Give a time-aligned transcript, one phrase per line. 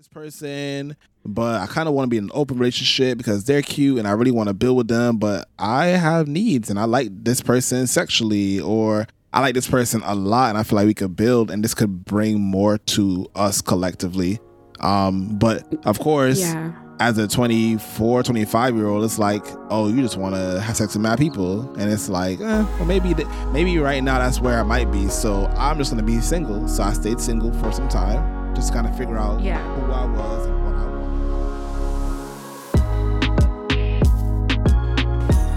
[0.00, 3.60] this person, but I kind of want to be in an open relationship because they're
[3.60, 6.84] cute and I really want to build with them, but I have needs and I
[6.84, 10.86] like this person sexually or I like this person a lot and I feel like
[10.86, 14.38] we could build and this could bring more to us collectively.
[14.80, 16.72] Um, but of course, Yeah.
[16.98, 20.94] as a 24, 25 year old, it's like, oh, you just want to have sex
[20.94, 21.70] with mad people.
[21.74, 25.08] And it's like, eh, well, maybe, th- maybe right now that's where I might be.
[25.08, 26.66] So I'm just going to be single.
[26.68, 29.58] So I stayed single for some time, just kind of figure out Yeah.
[29.74, 30.86] who I was and what I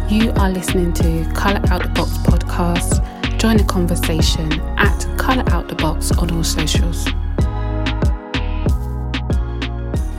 [0.10, 0.12] wanted.
[0.12, 3.02] You are listening to Colour Out the Box podcast.
[3.40, 7.08] Join the conversation at Colour Out the Box on all socials.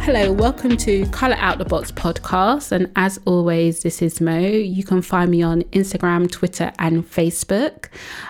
[0.05, 2.73] Hello, welcome to Colour Out the Box podcast.
[2.73, 4.39] And as always, this is Mo.
[4.39, 7.87] You can find me on Instagram, Twitter, and Facebook.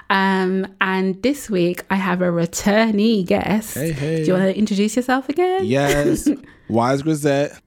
[0.09, 3.75] Um, and this week I have a returnee guest.
[3.75, 4.19] Hey, hey.
[4.19, 5.65] Do you want to introduce yourself again?
[5.65, 6.29] Yes.
[6.69, 7.61] Wise Grisette,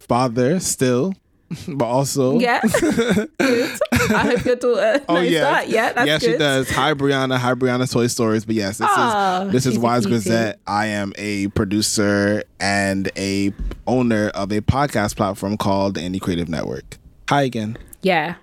[0.00, 1.14] father still,
[1.68, 2.38] but also.
[2.38, 2.60] Yeah.
[2.64, 5.62] I hope your daughter Oh yeah.
[5.62, 6.32] Yeah, that's yeah, good.
[6.32, 6.70] she does.
[6.70, 7.38] Hi, Brianna.
[7.38, 7.90] Hi, Brianna.
[7.90, 8.44] Toy Stories.
[8.44, 10.06] But yes, this Aw, is ah, this is Wise.
[10.06, 10.58] Gazette.
[10.66, 13.52] I am a producer and a
[13.86, 16.98] owner of a podcast platform called the Indie Creative Network.
[17.28, 17.78] Hi again.
[18.02, 18.36] Yeah.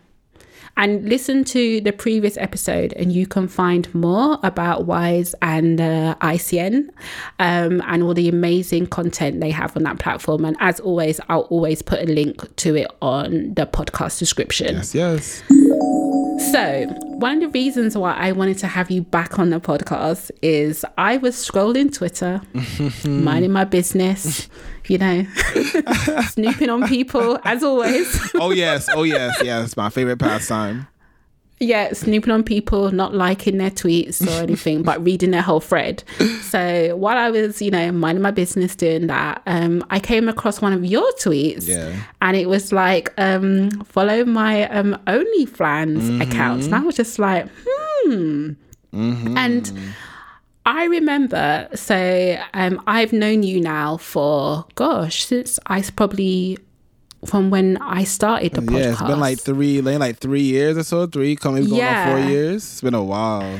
[0.75, 6.15] And listen to the previous episode, and you can find more about Wise and uh,
[6.21, 6.89] ICN
[7.39, 10.45] um, and all the amazing content they have on that platform.
[10.45, 14.75] And as always, I'll always put a link to it on the podcast description.
[14.77, 15.43] Yes, yes.
[16.51, 20.31] So, one of the reasons why I wanted to have you back on the podcast
[20.41, 22.41] is I was scrolling Twitter,
[23.07, 24.49] minding my business,
[24.87, 25.25] you know,
[26.29, 28.31] snooping on people as always.
[28.35, 28.89] Oh yes.
[28.91, 29.35] Oh yes.
[29.43, 29.77] Yes.
[29.77, 30.87] My favorite pastime.
[31.59, 36.03] Yeah, snooping on people, not liking their tweets or anything, but reading their whole thread.
[36.41, 40.61] So while I was, you know, minding my business doing that, um, I came across
[40.61, 41.67] one of your tweets.
[41.67, 41.95] Yeah.
[42.21, 46.63] And it was like, um, follow my um OnlyFans account.
[46.65, 48.53] And I was just like, hmm.
[48.93, 49.93] And
[50.65, 56.57] I remember, so um, I've known you now for, gosh, since I probably
[57.25, 58.79] from when I started the podcast.
[58.79, 58.91] Yeah.
[58.91, 61.07] It's been like three, like three years or so.
[61.07, 62.63] Three, coming going on four years.
[62.63, 63.59] It's been a while.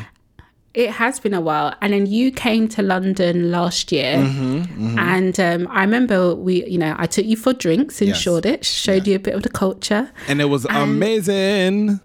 [0.74, 5.40] It has been a while, and then you came to London last year, Mm-hmm, and
[5.40, 8.18] um, I remember we, you know, I took you for drinks in Yes.
[8.18, 10.10] Shoreditch, showed you a bit of the culture.
[10.28, 12.00] And it was amazing.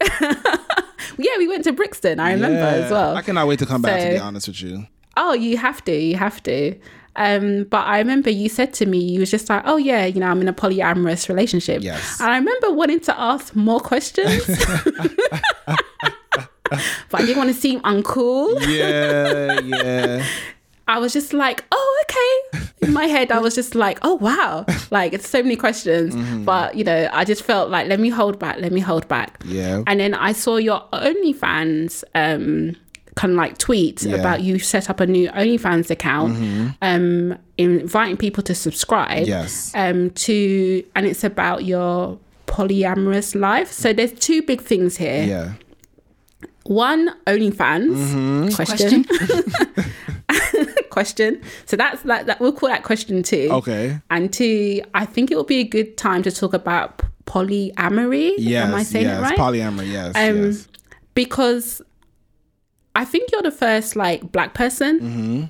[1.18, 2.20] Yeah, we went to Brixton.
[2.20, 2.84] I remember Yeah.
[2.84, 3.16] as well.
[3.16, 4.00] I cannot wait to come back.
[4.00, 4.86] To be honest with you.
[5.16, 6.74] Oh, you have to, you have to.
[7.16, 10.20] Um, but I remember you said to me, you was just like, "Oh yeah, you
[10.20, 12.20] know, I'm in a polyamorous relationship." Yes.
[12.20, 14.46] And I remember wanting to ask more questions,
[17.10, 18.60] but I didn't want to seem uncool.
[18.66, 19.60] Yeah.
[19.60, 20.24] Yeah.
[20.88, 22.66] I was just like, oh, okay.
[22.86, 24.66] In my head, I was just like, oh, wow.
[24.90, 26.14] Like, it's so many questions.
[26.14, 26.44] Mm-hmm.
[26.44, 29.42] But, you know, I just felt like, let me hold back, let me hold back.
[29.46, 29.82] Yeah.
[29.86, 32.76] And then I saw your OnlyFans um,
[33.14, 34.12] kind of like tweet Yeah.
[34.12, 34.20] Mm-hmm.
[34.20, 39.26] about you set up a new OnlyFans account, um, inviting people to subscribe.
[39.26, 39.72] Yes.
[39.74, 43.70] Um, to, and it's about your polyamorous life.
[43.70, 45.24] So there's two big things here.
[45.24, 45.52] Yeah.
[46.64, 49.04] One, OnlyFans question.
[50.90, 51.42] question.
[51.66, 52.40] So that's that, that.
[52.40, 53.48] We'll call that question two.
[53.50, 53.98] Okay.
[54.10, 58.34] And two, I think it will be a good time to talk about polyamory.
[58.38, 58.68] Yes.
[58.68, 59.18] Am I saying yes.
[59.18, 59.38] it right?
[59.38, 59.90] Polyamory.
[59.90, 60.14] Yes.
[60.14, 60.68] Um, yes.
[61.14, 61.82] Because
[62.94, 65.44] I think you're the first like black person Mm-hmm.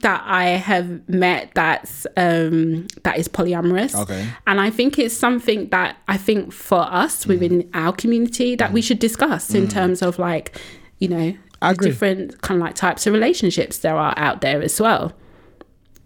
[0.00, 3.94] that I have met that's um that is polyamorous.
[4.02, 4.28] Okay.
[4.46, 7.28] And I think it's something that I think for us Mm.
[7.28, 10.56] within our community that we should discuss in terms of like,
[10.98, 11.90] you know, I the agree.
[11.90, 15.12] different kind of like types of relationships there are out there as well.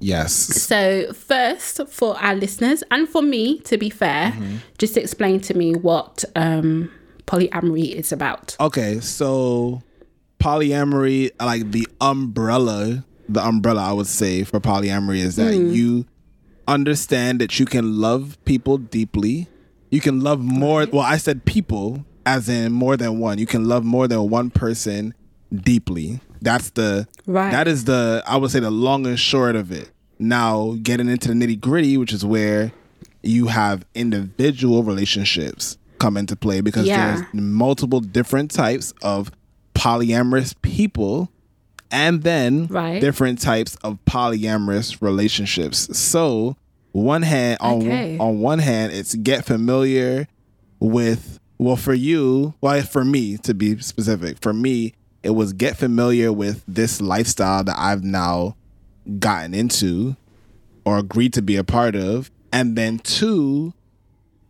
[0.01, 0.33] Yes.
[0.35, 4.57] So, first, for our listeners and for me, to be fair, Mm-hmm.
[4.79, 6.91] just explain to me what um,
[7.27, 8.57] polyamory is about.
[8.59, 8.99] Okay.
[9.01, 9.81] So
[10.43, 15.71] polyamory, like the umbrella, the umbrella I would say for polyamory is that Hmm.
[15.71, 16.05] you
[16.69, 19.49] understand that you can love people deeply.
[19.91, 20.87] You can love more.
[20.93, 23.39] Well, I said people as in more than one.
[23.39, 25.15] You can love more than one person
[25.53, 26.21] deeply.
[26.41, 27.51] That's the Right.
[27.51, 29.91] That is the I would say the long and short of it.
[30.19, 32.73] Now getting into the nitty gritty, which is where
[33.23, 37.17] you have individual relationships come into play because Yeah.
[37.17, 39.31] there's multiple different types of
[39.75, 41.31] polyamorous people
[41.91, 43.01] and then Right.
[43.01, 45.97] different types of polyamorous relationships.
[45.99, 46.57] So
[46.93, 48.19] one hand on Okay.
[48.19, 50.29] on one hand it's get familiar
[50.79, 54.93] with well for you well for me to be specific for me
[55.23, 58.57] it was get familiar with this lifestyle that I've now
[59.21, 60.17] gotten into
[60.85, 62.29] or agreed to be a part of?
[62.53, 63.73] And then two,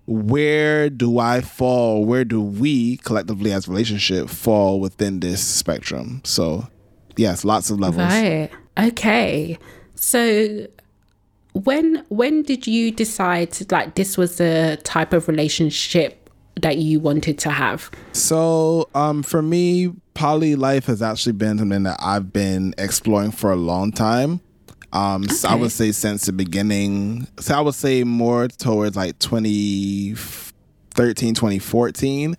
[0.06, 2.04] where do I fall?
[2.04, 6.20] Where do we collectively as a relationship fall within this spectrum?
[6.24, 6.68] So,
[7.16, 8.12] yes, lots of levels.
[8.12, 8.50] Right.
[8.78, 9.58] Okay.
[9.94, 10.66] So
[11.52, 17.38] when when did you decide like this was the type of relationship that you wanted
[17.38, 17.90] to have?
[18.12, 23.52] So, um, for me, poly life has actually been something that I've been exploring for
[23.52, 24.40] a long time.
[24.92, 27.26] Um, so I would say since the beginning.
[27.40, 32.36] So I would say more towards like 2013, 2014.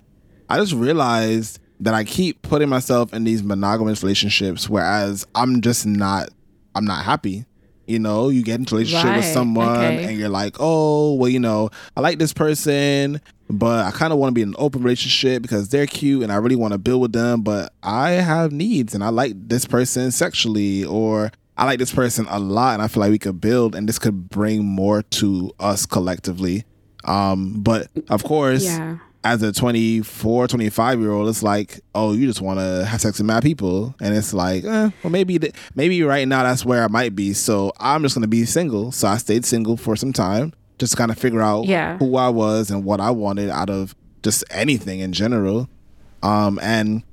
[0.50, 5.86] I just realized that I keep putting myself in these monogamous relationships, whereas I'm just
[5.86, 6.30] not.
[6.76, 7.46] I'm not happy.
[7.86, 10.06] You know, you get into a relationship with someone okay.
[10.06, 14.20] and you're like, oh, well, you know, I like this person, but I kind of
[14.20, 16.78] want to be in an open relationship because they're cute and I really want to
[16.78, 21.66] build with them, but I have needs and I like this person sexually or I
[21.66, 24.30] like this person a lot and I feel like we could build and this could
[24.30, 26.66] bring more to us collectively.
[27.06, 28.98] Um, but of course, Yeah.
[29.26, 33.18] as a 24 25 year old it's like oh you just want to have sex
[33.20, 36.84] with mad people and it's like eh, well maybe th- maybe right now that's where
[36.84, 40.12] i might be so i'm just gonna be single so i stayed single for some
[40.12, 41.98] time just to kind of figure out Yeah.
[42.00, 45.70] who i was and what i wanted out of just anything in general
[46.22, 47.04] um and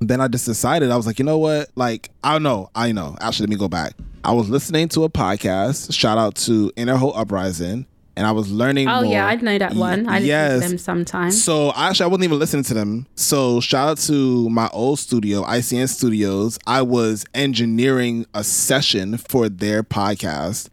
[0.00, 2.90] then i just decided i was like you know what like i don't know i
[2.92, 3.94] know actually let me go back
[4.24, 7.86] i was listening to a podcast shout out to inner hope uprising
[8.16, 9.12] and i was learning Oh more.
[9.12, 10.08] yeah, I know that one.
[10.08, 11.42] I listen to them sometimes.
[11.42, 13.06] so actually, I wasn't even listening to them.
[13.14, 16.58] So shout out to my old studio, ICN Studios.
[16.66, 20.68] I was engineering a session for their podcast,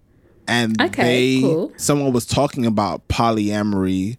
[0.47, 1.71] and Okay, they cool.
[1.77, 4.17] someone was talking about polyamory,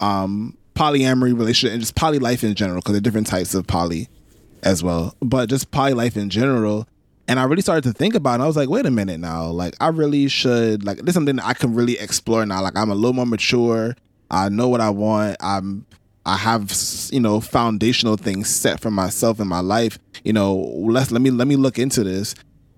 [0.00, 3.66] um, polyamory relationship, and just poly life in general, because there are different types of
[3.66, 4.08] poly
[4.62, 6.86] as well, but just poly life in general.
[7.26, 8.34] And I really started to think about it.
[8.34, 9.46] And I was like, wait a minute now.
[9.46, 12.62] Like, I really should, like, this is something that I can really explore now.
[12.62, 13.94] Like, I'm a little more mature.
[14.30, 15.36] I know what I want.
[15.40, 15.84] I'm,
[16.24, 16.72] I have,
[17.10, 19.98] you know, foundational things set for myself in my life.
[20.24, 22.34] You know, let's, let me, let me look into this.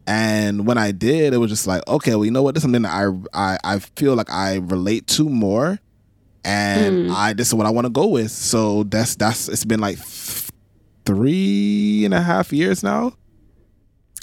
[0.06, 2.54] And when I did, it was just like, okay, well, you know what?
[2.54, 5.78] This is something that I, I, I feel like I relate to more.
[6.44, 7.14] And hmm.
[7.14, 8.32] I, this is what I want to go with.
[8.32, 9.98] So that's, that's, it's been like
[11.10, 13.12] three and a half years now.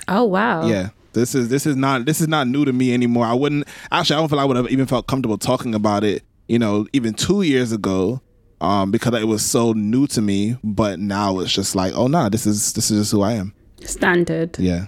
[0.08, 0.66] Oh wow.
[0.66, 0.90] Yeah.
[1.14, 3.26] This is this is not this is not new to me anymore.
[3.26, 6.24] I wouldn't actually I don't feel I would have even felt comfortable talking about it,
[6.48, 8.22] you know, even two years ago.
[8.60, 12.28] Um, because it was so new to me, but now it's just like, oh nah,
[12.28, 13.54] this is this is just who I am.
[13.84, 14.58] Standard.
[14.58, 14.88] Yeah.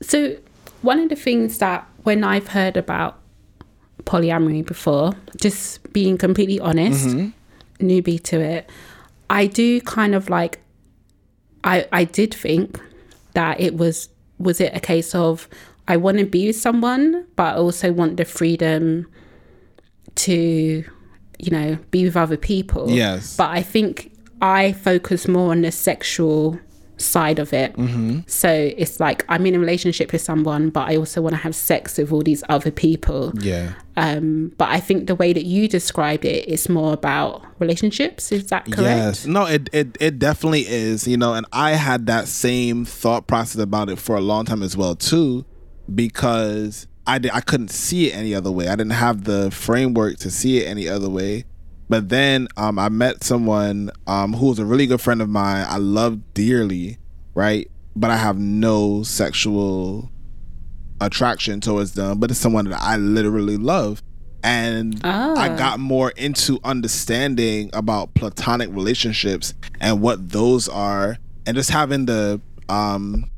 [0.00, 0.36] So
[0.80, 3.20] one of the things that when I've heard about
[4.04, 7.08] polyamory before, just being completely honest,
[7.78, 8.70] newbie to it,
[9.28, 10.60] I do kind of like
[11.66, 12.80] I I did think
[13.34, 14.08] that it was
[14.38, 15.48] was it a case of
[15.88, 19.06] I want to be with someone but I also want the freedom
[20.14, 20.84] to
[21.38, 22.90] you know be with other people.
[22.90, 23.36] Yes.
[23.36, 26.58] But I think I focus more on the sexual
[26.96, 27.74] side of it.
[27.74, 28.20] Mm-hmm.
[28.26, 31.54] So it's like I'm in a relationship with someone, but I also want to have
[31.54, 33.32] sex with all these other people.
[33.40, 33.72] Yeah.
[33.96, 38.30] Um, but I think the way that you described it, it is more about relationships.
[38.32, 38.80] Is that correct?
[38.80, 39.26] Yes.
[39.26, 43.60] No, it, it it definitely is, you know, and I had that same thought process
[43.60, 45.44] about it for a long time as well too
[45.94, 48.68] because I did, I couldn't see it any other way.
[48.68, 51.44] I didn't have the framework to see it any other way.
[51.88, 55.64] But then um, I met someone um, who was a really good friend of mine.
[55.68, 56.98] I love dearly,
[57.34, 57.70] right?
[57.94, 60.10] But I have no sexual
[61.00, 62.18] attraction towards them.
[62.18, 64.02] But it's someone that I literally love,
[64.42, 65.56] and I Ah.
[65.56, 72.40] got more into understanding about platonic relationships and what those are, and just having the
[72.68, 73.30] um,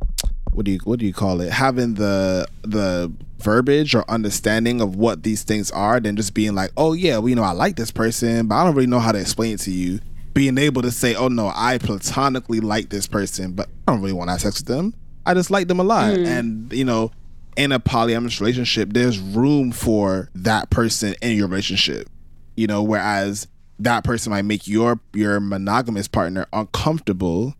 [0.53, 1.53] what do you what do you call it?
[1.53, 6.71] Having the the verbiage or understanding of what these things are, than just being like,
[6.77, 9.13] oh yeah, well you know I like this person, but I don't really know how
[9.13, 10.01] to explain it to you.
[10.35, 14.13] Being able to say, oh no, I platonically like this person, but I don't really
[14.13, 14.95] want to have sex with them.
[15.27, 16.27] I just like them a lot, mm.
[16.27, 17.11] and you know,
[17.57, 22.09] in a polyamorous relationship, there's room for that person in your relationship.
[22.57, 23.49] You know, whereas
[23.81, 27.55] that person might make your your monogamous partner uncomfortable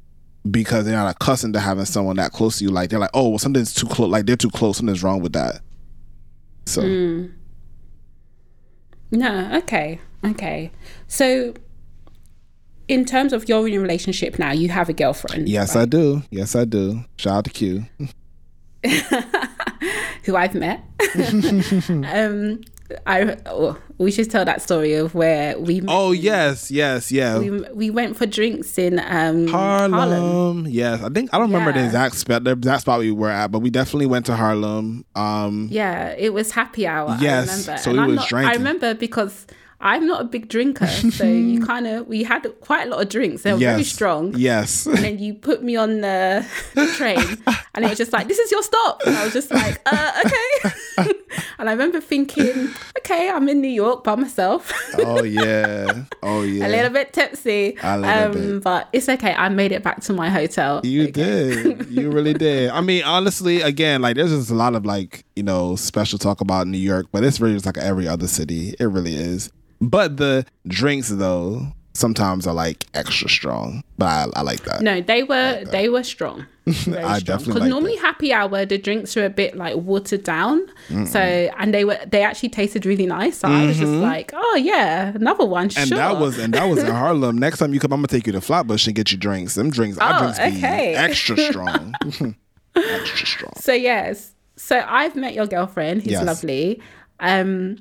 [0.51, 2.71] because they're not accustomed to having someone that close to you.
[2.71, 4.11] Like they're like, oh, well, something's too close.
[4.11, 4.79] Like they're too close.
[4.79, 5.61] Something's wrong with that.
[6.69, 7.29] So
[9.11, 10.01] No, okay.
[10.25, 10.71] Okay.
[11.07, 11.55] So
[12.89, 15.49] in terms of a relationship now, you have a girlfriend.
[15.49, 16.23] yes, I do.
[16.31, 17.05] Yes, I do.
[17.17, 17.87] Shout out to Q.
[20.25, 20.85] who I've met.
[21.89, 22.61] um,
[23.07, 27.39] I oh, we should tell that story of where we met Oh yes, yes, yeah.
[27.39, 29.93] we, we went for drinks in um Harlem.
[29.93, 30.67] Harlem.
[30.69, 33.51] Yes, I think I don't remember the exact spot the exact spot we were at,
[33.51, 35.05] but we definitely went to Harlem.
[35.15, 37.17] Um, Yeah, it was happy hour.
[37.21, 37.83] Yes, I remember.
[37.83, 39.47] so and we I'm was not, I remember because
[39.81, 43.09] I'm not a big drinker, so you kind of we had quite a lot of
[43.11, 43.43] drinks.
[43.43, 44.35] They were very strong.
[44.37, 44.87] Yes.
[44.87, 46.45] And then you put me on the
[46.97, 47.19] train,
[47.75, 50.23] and it was just like, "This is your stop." And I was just like, uh,
[50.25, 51.13] "Okay."
[51.59, 56.05] and I remember thinking, "Okay, I'm in New York by myself." oh yeah.
[56.23, 56.67] Oh yeah.
[56.67, 58.63] a little bit tipsy, A little um, bit.
[58.63, 59.33] but it's okay.
[59.35, 60.81] I made it back to my hotel.
[60.85, 61.91] You did.
[61.91, 62.71] You really did.
[62.71, 66.41] I mean, honestly, again, like there's just a lot of like, you know, special talk
[66.41, 68.75] about New York, but it's really just like every other city.
[68.79, 69.51] It really is.
[69.81, 71.63] But the drinks though,
[71.95, 73.83] sometimes are like extra strong.
[73.97, 74.83] But I, I like that.
[74.83, 76.47] No, they were they were strong.
[76.67, 76.95] I strong.
[77.21, 80.67] definitely because like normally happy hour the drinks are a bit like watered down.
[81.07, 83.39] So and they were they actually tasted really nice.
[83.39, 85.71] So I was just like, oh yeah, another one.
[85.71, 85.81] Mm-hmm.
[85.81, 85.99] And sure.
[85.99, 87.39] that was and that was in Harlem.
[87.39, 89.55] Next time you come, I'm gonna take you to Flatbush and get you drinks.
[89.55, 90.95] Them drinks, Oh, drinks be okay.
[90.95, 91.95] extra strong.
[92.77, 93.53] extra strong.
[93.57, 94.35] so yes.
[94.57, 96.03] So I've met your girlfriend.
[96.03, 96.25] He's Yes.
[96.27, 96.83] lovely.
[97.21, 97.77] Um,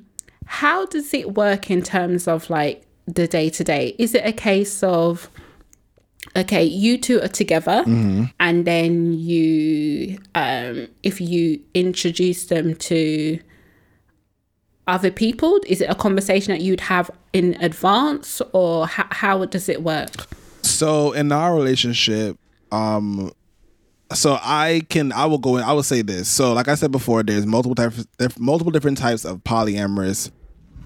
[0.46, 2.82] how does it work in terms of like
[3.14, 3.94] the day to day?
[3.98, 5.30] Is it a case of
[6.36, 8.24] okay, you two are together, Mm-hmm.
[8.38, 13.38] and then you, um, if you introduce them to
[14.86, 19.68] other people, is it a conversation that you'd have in advance, or how, how does
[19.68, 20.10] it work?
[20.62, 22.36] So in our relationship,
[22.72, 23.32] um,
[24.12, 25.64] so I can I will go in.
[25.64, 26.28] I will say this.
[26.28, 28.06] So like I said before, there's multiple types,
[28.38, 30.30] multiple different types of polyamorous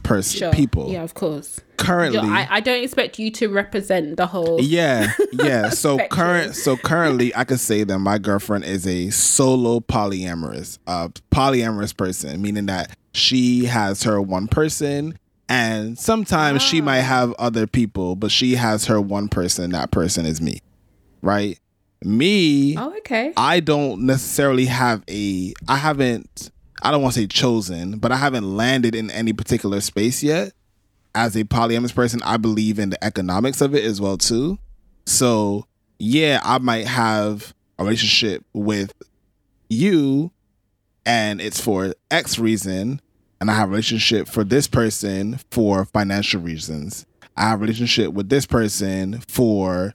[0.03, 0.53] person Sure.
[0.53, 0.91] people.
[0.91, 1.61] Yeah, of course.
[1.77, 4.61] Currently, I, I don't expect you to represent the whole.
[4.61, 5.69] yeah, yeah.
[5.83, 11.09] So current, so currently, I could say that my girlfriend is a solo polyamorous, uh,
[11.33, 15.19] polyamorous person, meaning that she has her one person,
[15.49, 19.71] and sometimes she might have other people, but she has her one person.
[19.73, 20.61] That person is me,
[21.21, 21.59] right?
[22.05, 23.33] Me, Oh, okay.
[23.37, 25.53] I don't necessarily have a.
[25.69, 26.51] I haven't.
[26.83, 30.53] I don't want to say chosen, but I haven't landed in any particular space yet.
[31.15, 34.59] As a polyamorous person, I believe in the economics of it as well too.
[35.07, 35.67] So
[35.99, 38.93] yeah, I might have a relationship with
[39.69, 40.33] you,
[41.07, 43.01] and it's for X reason,
[43.41, 47.07] and I have a relationship for this person for financial reasons.
[47.37, 49.95] I have a relationship with this person for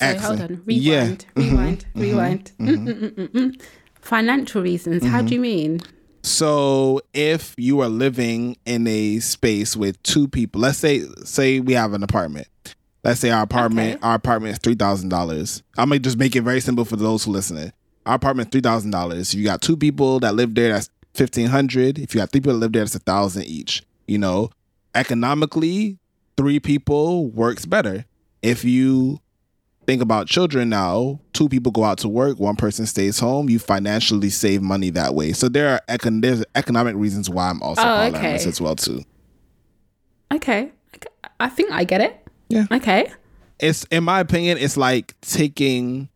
[0.00, 0.24] X.
[0.24, 0.62] hold on.
[0.66, 1.02] Yeah.
[1.02, 1.26] Rewind.
[1.36, 1.86] Rewind.
[1.94, 2.52] Rewind.
[2.58, 3.62] Mm, mm, mm, mm, mm.
[4.00, 5.04] Financial reasons.
[5.04, 5.80] How do you mean?
[6.24, 11.74] So if you are living in a space with two people, let's say say we
[11.74, 12.48] have an apartment.
[13.04, 14.02] Let's say our apartment Okay.
[14.02, 15.62] our apartment is three thousand dollars.
[15.76, 17.72] I'm gonna just make it very simple for those who listening.
[18.06, 19.34] Our apartment three thousand dollars.
[19.34, 20.72] You got two people that live there.
[20.72, 21.98] That's fifteen hundred.
[21.98, 23.82] If you got three people that live there, that's a thousand each.
[24.06, 24.48] You know,
[24.94, 25.98] economically,
[26.38, 28.06] three people works better.
[28.42, 29.20] If you
[29.86, 33.58] think about children now, two people go out to work, one person stays home, you
[33.58, 35.32] financially save money that way.
[35.32, 38.34] So there are econ- there's economic reasons why I'm also Oh, okay.
[38.34, 39.02] as well too.
[40.32, 40.72] Okay.
[41.40, 42.26] I think I get it.
[42.48, 42.66] Yeah.
[42.70, 43.10] Okay.
[43.60, 46.08] It's in my opinion, it's like taking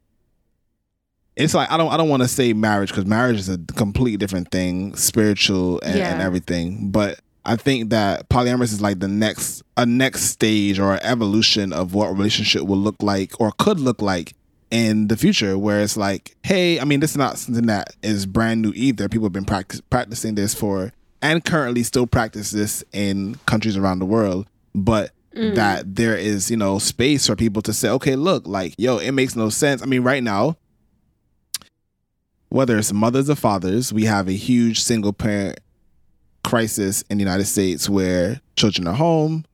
[1.36, 4.16] it's like I don't I don't want to say marriage because marriage is a completely
[4.16, 6.90] different thing, spiritual and, and everything.
[6.90, 11.94] But I think that polyamorous is like the next a next stage or evolution of
[11.94, 14.34] what relationship will look like or could look like
[14.70, 18.26] in the future where it's like, hey, I mean this is not something that is
[18.26, 19.08] brand new either.
[19.08, 24.00] People have been practice, practicing this for and currently still practice this in countries around
[24.00, 24.46] the world.
[24.74, 25.54] But mm.
[25.54, 29.12] that there is, you know, space for people to say, okay, look, like, yo, it
[29.12, 29.82] makes no sense.
[29.82, 30.56] I mean, right now,
[32.50, 35.60] whether it's mothers or fathers, we have a huge single parent
[36.44, 39.44] crisis in the United States where children are home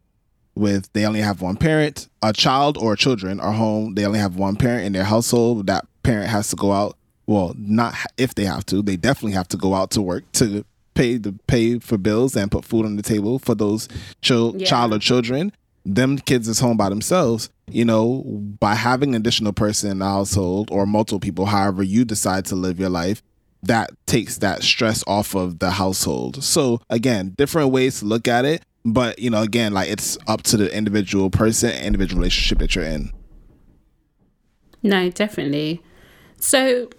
[0.54, 4.36] with they only have one parent, a child or children are home, they only have
[4.36, 5.66] one parent in their household.
[5.66, 6.96] That parent has to go out.
[7.26, 10.64] Well, not if they have to, they definitely have to go out to work to
[10.94, 13.88] pay the pay for bills and put food on the table for those
[14.22, 14.66] chil- Yeah.
[14.66, 15.50] child or children.
[15.86, 17.50] Them kids is home by themselves.
[17.70, 18.22] You know,
[18.60, 22.54] by having an additional person in the household or multiple people, however you decide to
[22.54, 23.22] live your life,
[23.66, 26.42] that takes that stress off of the household.
[26.44, 30.42] So again, different ways to look at it, but you know, again, like it's up
[30.44, 33.11] to the individual person, individual relationship that you're in.
[34.83, 35.83] No, definitely.
[36.38, 36.90] So,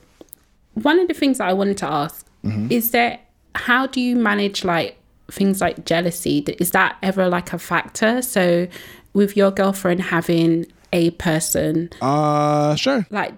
[0.74, 2.72] one of the things that I wanted to ask Mm-hmm.
[2.72, 3.22] is that
[3.56, 5.00] how do you manage like
[5.32, 6.40] things like jealousy?
[6.60, 8.22] Is that ever like a factor?
[8.22, 8.68] So,
[9.14, 13.06] with your girlfriend having a person Uh, sure.
[13.10, 13.34] like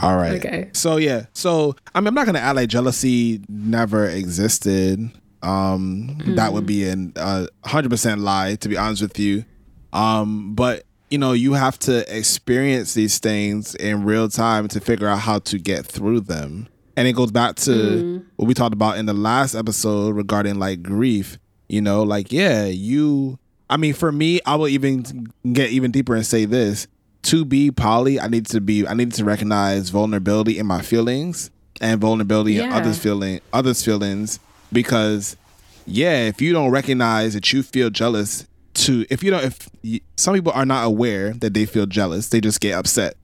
[0.00, 0.34] All right.
[0.44, 0.70] Okay.
[0.72, 1.26] So yeah.
[1.32, 5.10] So I mean, I'm not gonna act like jealousy never existed.
[5.42, 9.44] Um, that would be an uh, hundred percent lie, to be honest with you.
[9.92, 15.06] Um, but you know, you have to experience these things in real time to figure
[15.08, 16.68] out how to get through them.
[16.96, 18.24] And it goes back to Mm.
[18.36, 21.38] what we talked about in the last episode regarding like grief.
[21.68, 23.38] You know, like yeah, you.
[23.70, 26.86] I mean, for me, I will even get even deeper and say this:
[27.22, 28.86] to be poly, I need to be.
[28.86, 31.50] I need to recognize vulnerability in my feelings
[31.80, 34.38] and vulnerability in others' feeling, others' feelings,
[34.72, 35.36] because
[35.86, 40.00] yeah, if you don't recognize that you feel jealous, to if you don't, if you,
[40.16, 43.16] some people are not aware that they feel jealous, they just get upset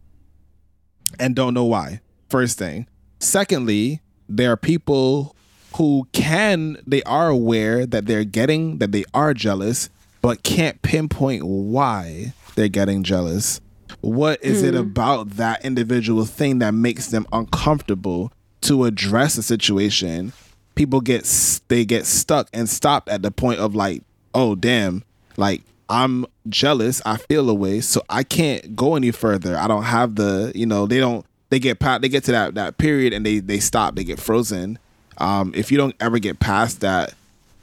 [1.18, 2.00] and don't know why.
[2.28, 2.86] First thing.
[3.20, 5.34] Secondly, there are people
[5.76, 9.90] who can they are aware that they're getting that they are jealous,
[10.22, 13.60] but can't pinpoint why they're getting jealous.
[14.00, 20.32] What is it about that individual thing that makes them uncomfortable to address a situation?
[20.74, 21.24] People get
[21.68, 24.02] they get stuck and stopped at the point of like,
[24.34, 25.02] oh damn,
[25.36, 29.56] like I'm jealous, I feel a way, so I can't go any further.
[29.56, 32.54] I don't have the, you know, they don't they get pa- they get to that
[32.54, 34.78] that period and they they stop, they get frozen.
[35.18, 37.14] Um if you don't ever get past that,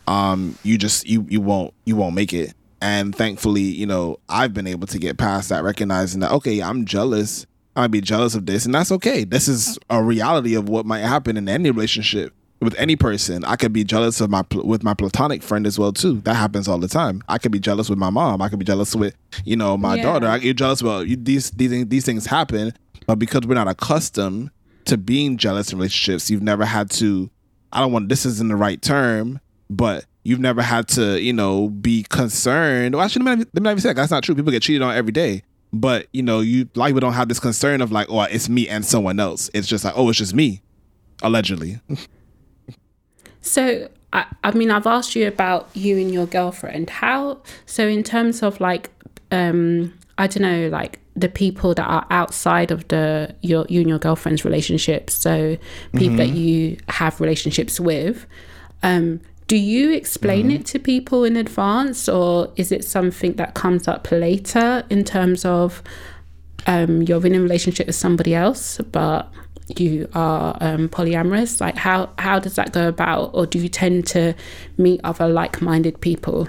[0.07, 2.53] um you just you you won't you won't make it.
[2.85, 6.85] And thankfully, you know, I've been able to get past that recognizing that okay, I'm
[6.85, 7.47] jealous.
[7.75, 9.23] I might be jealous of this and that's okay.
[9.23, 13.43] This is a reality of what might happen in any relationship with any person.
[13.43, 16.21] I could be jealous of my with my platonic friend as well too.
[16.21, 17.23] That happens all the time.
[17.27, 18.39] I could be jealous with my mom.
[18.41, 20.03] I could be jealous with you know my Yeah.
[20.03, 20.27] daughter.
[20.27, 22.71] I get jealous Well, you, these these things- these things happen,
[23.07, 24.51] but because we're not accustomed
[24.85, 27.31] to being jealous in relationships, you've never had to.
[27.73, 29.39] I don't want this isn't the right term,
[29.71, 32.95] but you've never had to you know be concerned.
[32.95, 33.95] Well, actually, let me let me not even say that.
[33.95, 34.35] That's not true.
[34.35, 35.43] People get cheated on every day.
[35.71, 38.67] But you know, you like we don't have this concern of like, oh, it's me
[38.67, 39.49] and someone else.
[39.53, 40.61] It's just like, oh, it's just me,
[41.23, 41.79] allegedly.
[43.45, 46.89] So, I, I mean, I've asked you about you and your girlfriend.
[46.89, 48.89] How, so in terms of like,
[49.31, 53.89] um, I don't know, like the people that are outside of the your you and
[53.89, 55.57] your girlfriend's relationships, so
[55.95, 58.25] people that you have relationships with,
[58.81, 63.87] um, do you explain it to people in advance, or is it something that comes
[63.87, 65.83] up later in terms of
[66.65, 69.31] um, you're in a relationship with somebody else, but
[69.77, 71.61] you are um, polyamorous?
[71.61, 74.33] Like, how how does that go about, or do you tend to
[74.77, 76.47] meet other like-minded people?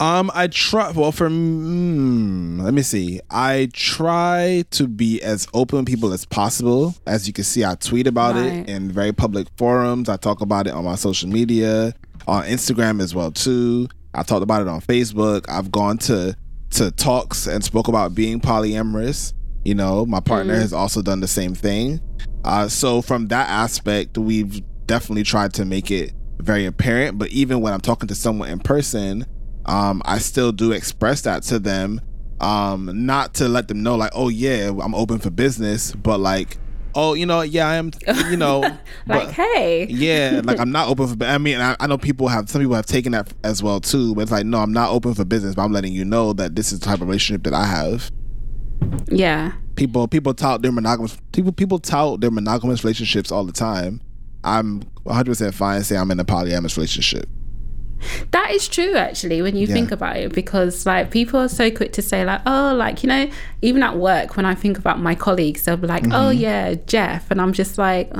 [0.00, 0.90] Um, I try.
[0.92, 3.20] Well, for mm, let me see.
[3.30, 6.94] I try to be as open with people as possible.
[7.06, 8.46] As you can see, I tweet about Right.
[8.52, 10.08] it in very public forums.
[10.08, 11.94] I talk about it on my social media,
[12.28, 13.88] on Instagram as well too.
[14.14, 15.46] I talked about it on Facebook.
[15.48, 16.36] I've gone to
[16.70, 19.32] to talks and spoke about being polyamorous.
[19.64, 22.00] You know, my partner has also done the same thing.
[22.44, 27.18] Uh, so from that aspect, we've definitely tried to make it very apparent.
[27.18, 29.26] But even when I'm talking to someone in person,
[29.68, 32.00] um, I still do express that to them.
[32.40, 36.56] Um, not to let them know like, oh yeah, I'm open for business, but like,
[36.94, 37.90] oh, you know, yeah, I am,
[38.30, 41.24] you know, Like, but- hey, yeah, like I'm not open for.
[41.24, 44.14] I mean, I, I know people have some people have taken that as well too,
[44.14, 46.54] but it's like, no, I'm not open for business, but I'm letting you know that
[46.54, 48.10] this is the type of relationship that I have.
[49.08, 54.00] yeah, People people tout their monogamous people people tout their monogamous relationships all the time.
[54.44, 57.28] I'm 100 percent fine saying I'm in a polyamorous relationship.
[58.30, 59.74] That is true actually when you Yeah.
[59.74, 63.08] think about it, because like people are so quick to say like, oh, like you
[63.08, 63.28] know,
[63.62, 66.38] even at work when I think about my colleagues, they'll be like, oh Mm-hmm.
[66.40, 68.10] yeah, Jeff, and I'm just like,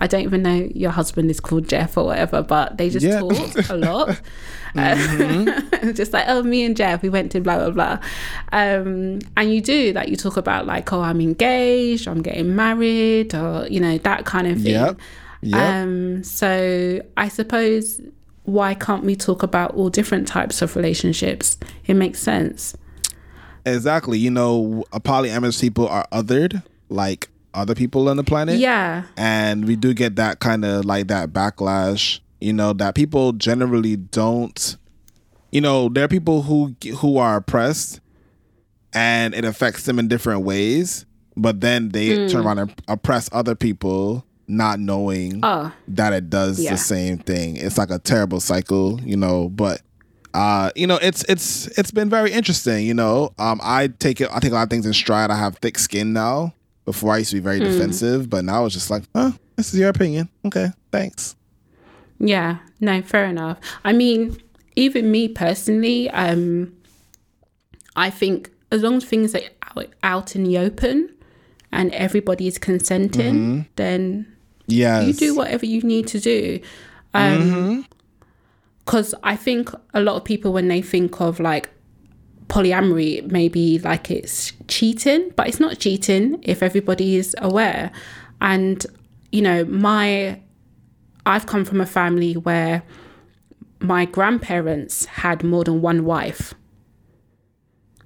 [0.00, 3.20] I don't even know your husband is called Jeff or whatever, but they just Yeah.
[3.20, 3.60] Mm-hmm.
[3.60, 4.20] talk a lot.
[4.76, 5.60] Uh,
[5.94, 7.98] just like oh me and jeff we went to blah blah blah
[8.52, 13.34] um and you do like you talk about like oh i'm engaged i'm getting married
[13.34, 15.00] or you know that kind of thing Yep.
[15.40, 15.60] Yep.
[15.74, 17.98] um so i suppose
[18.48, 21.56] why can't we talk about all different types of relationships
[21.86, 22.76] it makes sense
[23.74, 24.18] Exactly.
[24.18, 28.58] You know, a polyamorous people are othered like other people on the planet.
[28.58, 33.32] yeah and we do get that kind of like that backlash you know that people
[33.32, 34.76] generally don't
[35.50, 38.00] you know there are people who who are oppressed
[38.92, 41.04] and it affects them in different ways
[41.36, 42.26] but then they hmm.
[42.28, 46.72] turn around and oppress other people not knowing oh that it does Yeah.
[46.72, 47.56] the same thing.
[47.56, 49.82] It's like a terrible cycle you know but
[50.34, 53.32] uh you know it's it's it's been very interesting you know.
[53.38, 55.30] Um i take it i take a lot of things in stride.
[55.30, 56.54] I have thick skin now.
[56.84, 59.80] Before i used to be very defensive but now it's just like huh this is
[59.80, 60.28] your opinion.
[60.46, 61.34] Okay thanks.
[62.20, 63.58] Yeah, no, fair enough.
[63.84, 64.36] I mean,
[64.74, 66.74] even me personally, um,
[67.94, 69.40] I think as long as things are
[69.76, 71.14] out, out in the open
[71.70, 74.26] and everybody is consenting, then
[74.68, 76.60] yeah you do whatever you need to do.
[77.14, 77.86] Um,
[78.84, 81.68] because I think a lot of people when they think of like
[82.46, 87.90] polyamory maybe like it's cheating but it's not cheating if everybody is aware.
[88.40, 88.86] And
[89.32, 90.40] you know my
[91.26, 92.82] i've come from a family where
[93.80, 96.54] my grandparents had more than one wife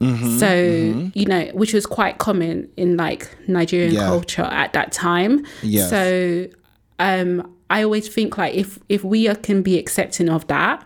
[0.03, 4.07] Mm-hmm, so you know which was quite common in like nigerian Yeah.
[4.07, 5.91] culture at that time Yes.
[5.91, 6.49] so
[6.99, 7.31] um
[7.71, 10.85] i always think like if if we are, can be accepting of that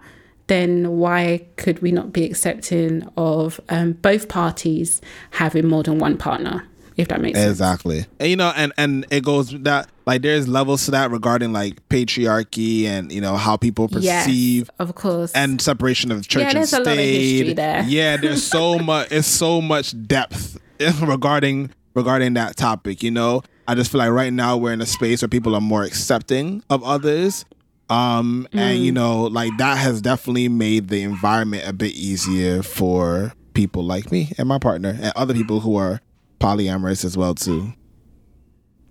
[0.49, 5.01] then why could we not be accepting of um, both parties
[5.33, 6.63] having more than one partner
[6.97, 8.07] if that makes sense Exactly.
[8.21, 11.87] And you know, and and it goes that like there's levels to that regarding like
[11.89, 16.49] patriarchy and you know how people yes perceive of course and separation of church Yeah,
[16.49, 16.87] and there's a state.
[16.87, 17.83] lot of history there.
[17.87, 19.09] Yeah, there's so much.
[19.11, 20.59] It's so much depth
[21.03, 23.03] regarding regarding that topic.
[23.03, 25.61] You know, I just feel like right now we're in a space where people are
[25.61, 27.45] more accepting of others.
[27.89, 28.83] Um, and Mm.
[28.83, 34.11] you know, like that has definitely made the environment a bit easier for people like
[34.11, 36.01] me and my partner and other people who are
[36.41, 37.73] polyamorous as well too.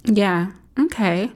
[0.06, 0.52] Yeah.
[0.80, 1.32] Okay.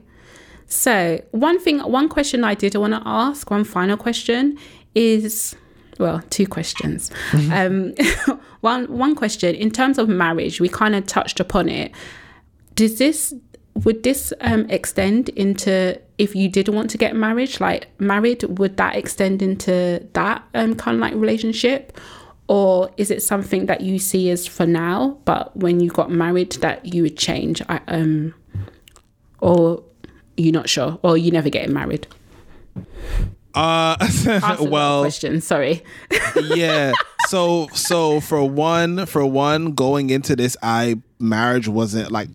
[0.66, 4.56] So one thing, one question I did want to ask, one final question
[4.94, 5.56] is,
[5.98, 7.10] well, two questions.
[7.52, 7.94] Um,
[8.60, 11.92] one one question in terms of marriage, we kind of touched upon it.
[12.74, 13.34] Does this
[13.74, 18.76] would this um, extend into if you did want to get married, like married, would
[18.76, 21.98] that extend into that um, kind of like relationship?
[22.50, 26.50] Or is it something that you see as for now, but when you got married
[26.54, 27.62] that you would change?
[27.68, 28.34] I, um,
[29.38, 29.84] or
[30.36, 32.08] you're not sure, or you never getting married?
[33.54, 35.46] Uh, Ask a lot of well, questions.
[35.46, 35.84] Sorry.
[36.42, 36.90] yeah.
[37.28, 42.30] So so for one for one going into this, I marriage wasn't like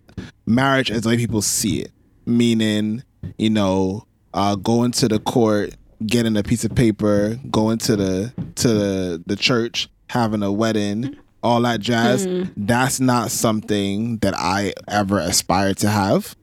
[0.46, 1.92] marriage as the way people see it.
[2.24, 3.02] Meaning,
[3.36, 5.74] you know, uh, going to the court,
[6.06, 11.16] getting a piece of paper, going to the to the the church, having a wedding,
[11.42, 12.26] all that jazz.
[12.56, 16.34] That's not something that I ever aspired to have.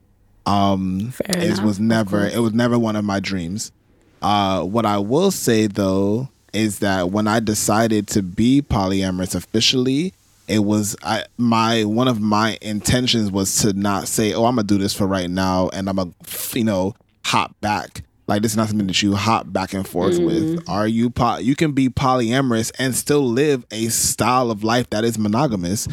[0.46, 3.72] Um, Fair it enough, was never it was never one of my dreams.
[4.20, 10.14] Uh, what I will say though is that when I decided to be polyamorous officially,
[10.48, 14.66] it was I my one of my intentions was to not say, "Oh, I'm gonna
[14.66, 16.10] do this for right now," and I'm gonna
[16.54, 18.02] you know hop back.
[18.26, 20.66] Like this is not something that you hop back and forth with.
[20.68, 25.04] Are you po- you can be polyamorous and still live a style of life that
[25.04, 25.88] is monogamous,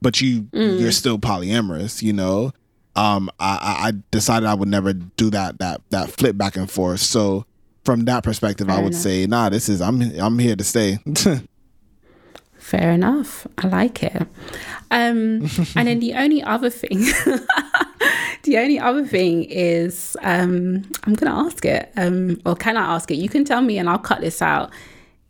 [0.00, 2.00] but you you're still polyamorous.
[2.02, 2.52] You know,
[2.96, 6.70] um, I, I I decided I would never do that that that flip back and
[6.70, 7.00] forth.
[7.00, 7.44] So
[7.84, 9.02] from that perspective, I would enough.
[9.02, 10.98] say, nah, this is I'm I'm here to stay.
[12.56, 13.46] Fair enough.
[13.58, 14.22] I like it.
[14.90, 17.04] Um, and then the only other thing,
[18.44, 22.94] the only other thing is, um, I'm going to ask it, um, or can I
[22.94, 23.16] ask it?
[23.16, 24.70] You can tell me, and I'll cut this out.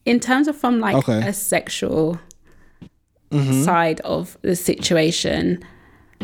[0.05, 1.27] In terms of from like Okay.
[1.27, 2.19] a sexual
[3.65, 5.61] side of the situation,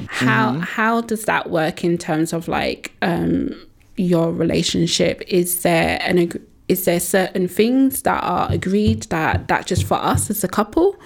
[0.07, 5.23] how how does that work in terms of like um, your relationship?
[5.27, 6.31] Is there an
[6.69, 10.97] is there certain things that are agreed that that just for us as a couple,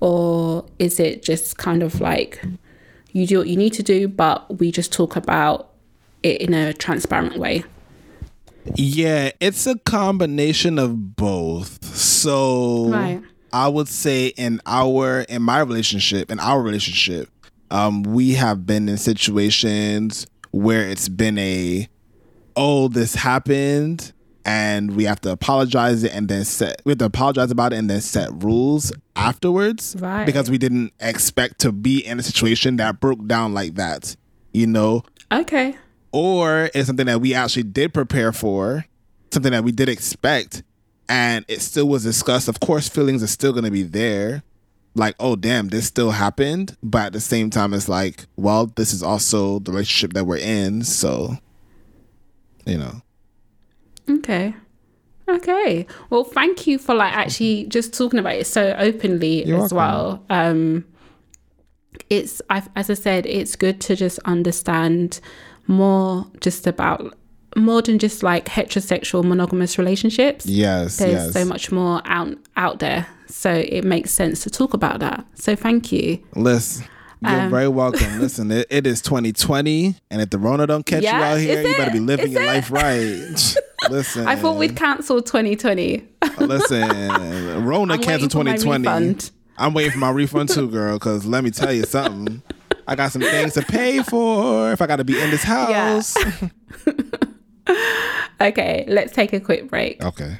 [0.00, 2.42] or is it just kind of like
[3.14, 5.70] you do what you need to do, but we just talk about
[6.22, 7.64] it in a transparent way?
[8.74, 11.84] Yeah, it's a combination of both.
[11.84, 13.22] So Right.
[13.52, 17.28] I would say in our in my relationship, in our relationship,
[17.70, 21.88] um, we have been in situations where it's been a
[22.56, 24.12] oh, this happened
[24.44, 27.76] and we have to apologize it and then set we have to apologize about it
[27.76, 29.96] and then set rules afterwards.
[29.98, 30.26] Right.
[30.26, 34.16] Because we didn't expect to be in a situation that broke down like that.
[34.52, 35.02] You know?
[35.32, 35.74] Okay.
[36.12, 38.84] or it's something that we actually did prepare for,
[39.32, 40.62] something that we did expect,
[41.08, 42.46] and it still was discussed.
[42.46, 44.44] Of course, feelings are still going to be there.
[44.94, 46.76] Like, oh, damn, this still happened.
[46.84, 50.36] But at the same time, it's like, well, this is also the relationship that we're
[50.36, 50.84] in.
[50.84, 51.36] So,
[52.64, 53.02] you know.
[54.08, 54.54] Okay.
[55.28, 55.86] Okay.
[56.10, 60.24] Well, thank you for like actually just talking about it so openly You're as welcome.
[60.28, 60.38] well.
[60.46, 60.84] Um
[62.10, 65.20] it's I've, as I said, it's good to just understand
[65.66, 67.16] more just about
[67.56, 70.44] more than just like heterosexual monogamous relationships.
[70.44, 71.32] Yes, There's yes.
[71.32, 73.06] so much more out out there.
[73.28, 75.24] So it makes sense to talk about that.
[75.34, 76.22] So thank you.
[76.34, 76.84] Listen,
[77.24, 78.20] you're Um, very welcome.
[78.20, 81.62] Listen, it, it is 2020, and if the Rona don't catch Yeah, you out here,
[81.66, 82.46] you better be living Is your it?
[82.46, 83.56] life right.
[83.90, 86.06] Listen, I thought we'd cancel 2020.
[86.38, 89.30] Listen, Rona canceled waiting for my 2020.
[89.58, 90.94] I'm waiting for my refund too, girl.
[90.94, 92.42] Because let me tell you something.
[92.88, 96.00] I got some things to pay for if I got to be in this Yeah.
[96.00, 96.16] house.
[98.40, 100.02] okay, let's take a quick break.
[100.04, 100.38] Okay.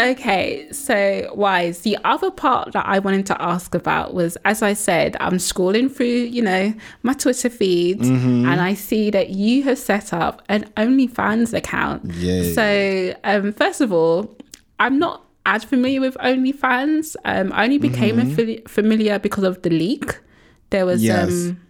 [0.00, 1.80] Okay, so wise.
[1.80, 5.90] The other part that I wanted to ask about was, as I said, I'm scrolling
[5.94, 8.46] through, you know, my Twitter feed, Mm-hmm.
[8.48, 12.04] and I see that you have set up an OnlyFans account.
[12.14, 12.52] Yay.
[12.54, 14.34] So, um, first of all,
[14.78, 17.16] I'm not as familiar with OnlyFans.
[17.24, 20.18] Um, I only became affili- familiar because of the leak.
[20.70, 21.30] There was Mm-hmm.
[21.30, 21.50] Yes.
[21.50, 21.60] um,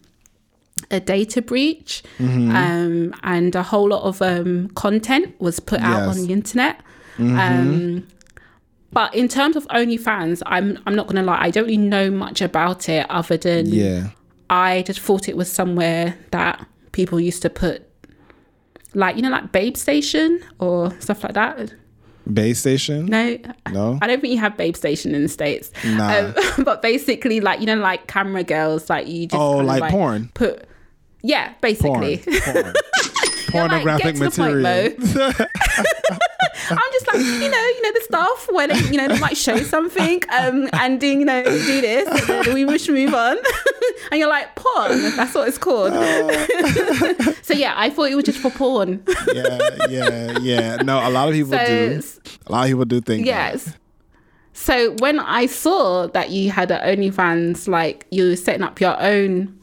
[0.91, 2.51] a data breach, Mm-hmm.
[2.57, 6.81] um, and a whole lot of um, content was put out on the internet.
[7.19, 7.39] Mm-hmm.
[7.39, 8.07] Um,
[8.93, 12.41] but in terms of OnlyFans, I'm I'm not gonna lie, I don't really know much
[12.41, 14.09] about it other than Yeah.
[14.49, 17.87] I just thought it was somewhere that people used to put
[18.95, 21.75] like you know like Babe Station or stuff like that.
[22.33, 23.07] Babe station?
[23.07, 23.39] No,
[23.73, 23.99] No?
[24.01, 25.71] I don't think you have Babe Station in the states.
[25.85, 26.33] Nah.
[26.35, 29.91] Um, but basically, like you know, like camera girls, like you just Oh, of, like
[29.91, 30.31] porn?
[30.35, 30.65] Put
[31.23, 32.19] yeah, basically.
[32.19, 32.75] Porn.
[33.53, 35.33] Like, Pornographic get to the point, material.
[36.79, 39.37] I'm just like, you know, you know the stuff where they, you know, they might
[39.37, 43.37] show something, um, and do, you know, do this, we should move on,
[44.11, 45.03] and you're like, porn.
[45.17, 45.93] That's what it's called.
[47.43, 49.03] so yeah, I thought it was just for porn.
[49.35, 50.77] yeah, yeah, yeah.
[50.77, 52.03] No, a lot of people So do.
[52.47, 53.31] A lot of people do think that.
[53.31, 53.75] yes.
[54.53, 59.01] So when I saw that you had an OnlyFans, like you were setting up your
[59.01, 59.59] own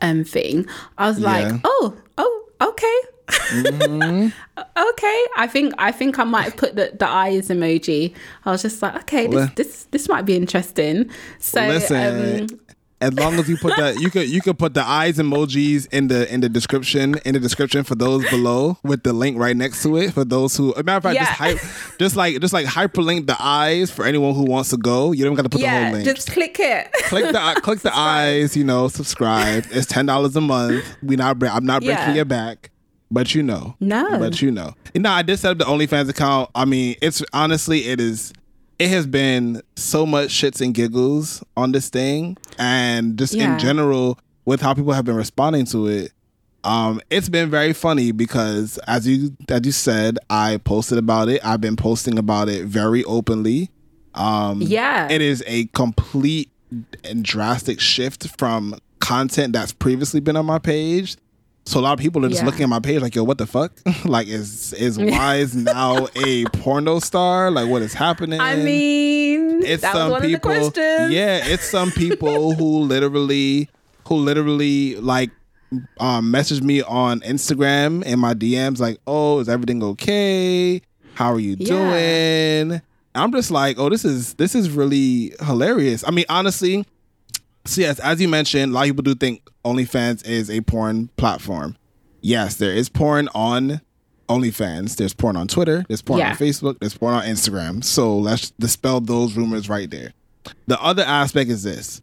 [0.00, 0.66] um thing,
[0.98, 1.58] I was like, Yeah.
[1.64, 3.00] oh, oh, okay.
[3.26, 4.28] Mm-hmm.
[4.90, 5.26] okay.
[5.36, 8.14] I think I think I might have put the, the eyes emoji.
[8.44, 11.10] I was just like, okay, this this this might be interesting.
[11.38, 12.60] So Listen, um
[13.00, 16.08] as long as you put that, you could you could put the eyes emojis in
[16.08, 19.82] the in the description in the description for those below with the link right next
[19.82, 20.72] to it for those who.
[20.74, 24.06] As a matter of fact, just hype, just like just like hyperlink the eyes for
[24.06, 25.12] anyone who wants to go.
[25.12, 26.04] You don't got to put the whole yeah, link.
[26.06, 26.90] just click it.
[27.04, 28.56] click the click the eyes.
[28.56, 29.66] You know, subscribe.
[29.70, 30.84] It's ten dollars a month.
[31.02, 32.14] We not bre- I'm not breaking Yeah.
[32.14, 32.70] your back.
[33.10, 34.18] But you know, No.
[34.18, 36.50] But you know, no, I did set up the OnlyFans account.
[36.54, 38.32] I mean, it's honestly, it is.
[38.78, 43.54] It has been so much shits and giggles on this thing, and just Yeah.
[43.54, 46.12] in general with how people have been responding to it.
[46.64, 51.40] Um, it's been very funny because as you as you said, I posted about it.
[51.44, 53.70] I've been posting about it very openly.
[54.14, 55.08] Um, Yeah.
[55.10, 56.50] it is a complete
[57.04, 61.16] and drastic shift from content that's previously been on my page.
[61.66, 62.46] So a lot of people are just Yeah.
[62.46, 63.72] looking at my page like, "Yo, what the fuck?
[64.04, 67.50] like, is is Wise now a porno star?
[67.50, 70.16] Like, what is happening?" I mean, it's some people.
[70.16, 71.12] of the questions.
[71.12, 73.68] Yeah, it's some people who literally,
[74.06, 75.30] who literally like,
[75.98, 80.80] um, message me on Instagram in my DMs like, "Oh, is everything okay?
[81.14, 81.66] How are you Yeah.
[82.68, 82.82] doing?"
[83.16, 86.86] I'm just like, "Oh, this is this is really hilarious." I mean, honestly,
[87.66, 91.08] so yes, as you mentioned, a lot of people do think OnlyFans is a porn
[91.16, 91.76] platform.
[92.22, 93.80] Yes, there is porn on
[94.28, 94.96] OnlyFans.
[94.96, 95.84] There's porn on Twitter.
[95.88, 96.30] There's porn Yeah.
[96.30, 96.78] on Facebook.
[96.80, 97.84] There's porn on Instagram.
[97.84, 100.12] So let's dispel those rumors right there.
[100.66, 102.00] The other aspect is this: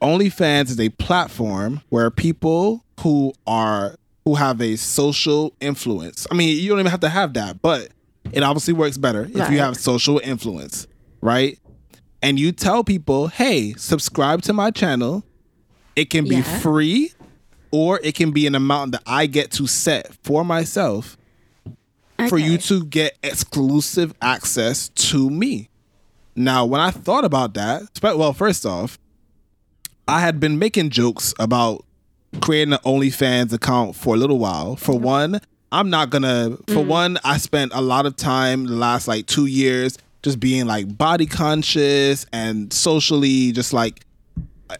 [0.00, 6.26] OnlyFans is a platform where people who are who have a social influence.
[6.30, 7.88] I mean, you don't even have to have that, but
[8.32, 9.52] it obviously works better if Right.
[9.52, 10.86] you have social influence,
[11.22, 11.58] right?
[12.22, 15.24] And you tell people, "Hey, subscribe to my channel.
[15.96, 16.58] It can be Yeah.
[16.60, 17.12] free
[17.70, 21.16] or it can be an amount that I get to set for myself
[22.28, 25.68] for you to get exclusive access to me.
[26.36, 28.98] Now, when I thought about that, well, first off,
[30.06, 31.84] I had been making jokes about
[32.40, 34.76] creating an OnlyFans account for a little while.
[34.76, 35.40] For one,
[35.72, 36.56] I'm not gonna.
[36.66, 36.86] For mm.
[36.86, 40.96] one, I spent a lot of time the last like two years just being like
[40.96, 44.04] body conscious and socially just like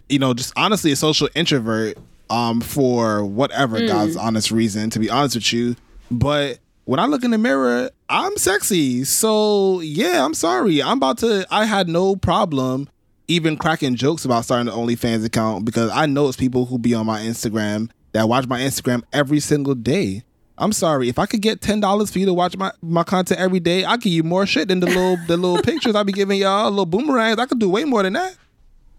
[0.09, 1.99] you know, just honestly a social introvert
[2.29, 5.77] um for whatever God's honest reason, to be honest with you.
[6.11, 9.05] But when I look in the mirror, I'm sexy.
[9.05, 10.83] So yeah, I'm sorry.
[10.83, 12.89] I'm about to I had no problem
[13.29, 16.95] even cracking jokes about starting an OnlyFans account because I know it's people who be
[16.95, 20.25] on my Instagram that watch my Instagram every single day.
[20.61, 21.09] I'm sorry.
[21.09, 23.85] If I could get ten dollars for you to watch my, my content every day,
[23.85, 26.71] I give you more shit than the little the little pictures I be giving y'all,
[26.71, 27.39] little boomerangs.
[27.39, 28.37] I could do way more than that.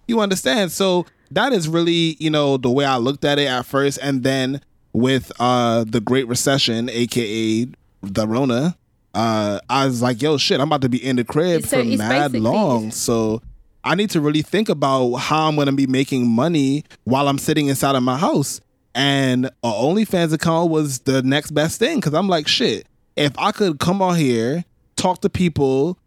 [0.08, 0.72] You understand?
[0.72, 4.00] So that is really, you know, the way I looked at it at first.
[4.02, 7.68] And then with uh the Great Recession, aka
[8.02, 8.76] the Rona,
[9.14, 11.98] uh, I was like, yo, shit, I'm about to be in the crib So for
[11.98, 12.92] mad long.
[12.92, 13.42] So
[13.84, 17.68] I need to really think about how I'm gonna be making money while I'm sitting
[17.68, 18.62] inside of my house.
[18.94, 23.52] And a OnlyFans account was the next best thing because I'm like, shit, if I
[23.52, 24.66] could come on here,
[24.98, 25.98] talk to people,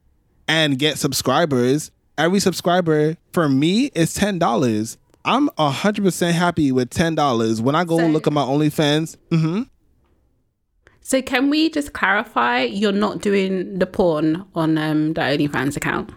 [0.46, 4.98] and get subscribers, every subscriber for me is ten dollars.
[5.24, 7.62] I'm hundred percent happy with ten dollars.
[7.62, 9.62] When I go So- look at my OnlyFans, hmm
[11.00, 16.10] So can we just clarify you're not doing the porn on um, the OnlyFans account?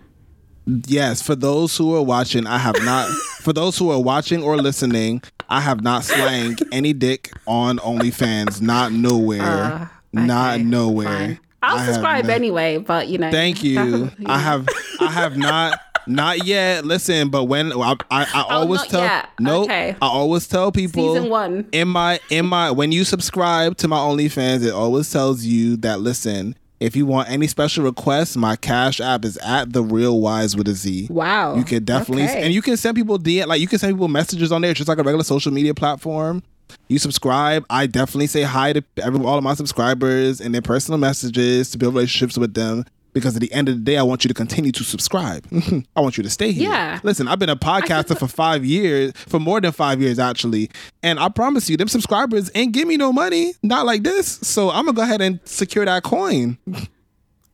[0.86, 3.08] Yes, for those who are watching, I have not.
[3.42, 8.62] for those who are watching or listening, I have not slanged any dick on OnlyFans.
[8.62, 9.42] Not nowhere.
[9.42, 11.08] Uh, not okay, nowhere.
[11.08, 11.40] fine.
[11.64, 13.32] I'll I subscribe not- anyway, but you know.
[13.32, 14.12] Thank you.
[14.26, 14.68] I have.
[15.00, 15.80] I have not.
[16.10, 16.86] Not yet.
[16.86, 19.30] Listen, but when I, I, I always Oh, not tell yet.
[19.42, 19.90] no, Okay.
[20.02, 21.68] I always tell people Season one.
[21.74, 26.00] in my in my when you subscribe to my OnlyFans, it always tells you that
[26.00, 30.56] listen, if you want any special requests, my Cash App is at the Real Wise
[30.56, 31.08] with a Z.
[31.10, 31.56] Wow.
[31.56, 32.44] You can definitely Okay.
[32.44, 34.78] and you can send people DM like you can send people messages on there It's
[34.78, 36.44] just like a regular social media platform.
[36.90, 37.66] You subscribe.
[37.70, 41.78] I definitely say hi to every all of my subscribers and their personal messages to
[41.78, 42.86] build relationships with them.
[43.20, 45.46] Because at the end of the day, I want you to continue to subscribe.
[45.96, 46.70] I want you to stay here.
[46.70, 47.00] Yeah.
[47.04, 50.70] Listen, I've been a podcaster for five years, for more than five years actually,
[51.04, 54.28] and I promise you, them subscribers ain't give me no money, not like this.
[54.44, 56.58] So I'm gonna go ahead and secure that coin.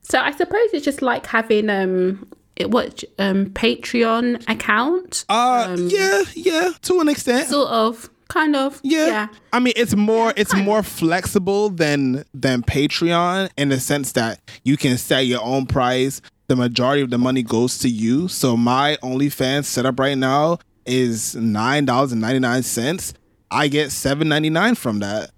[0.06, 6.22] So I suppose it's just like having um it, what um Patreon account, Uh, yeah,
[6.34, 7.48] yeah, to an extent.
[7.48, 8.80] sort of, kind of.
[8.82, 9.06] Yeah.
[9.06, 9.28] Yeah.
[9.52, 14.76] I mean it's more it's more flexible than than Patreon in the sense that you
[14.76, 16.20] can set your own price.
[16.48, 18.28] The majority of the money goes to you.
[18.28, 23.14] So my OnlyFans setup right now is nine dollars and ninety nine cents.
[23.50, 25.30] I get seven ninety nine from that.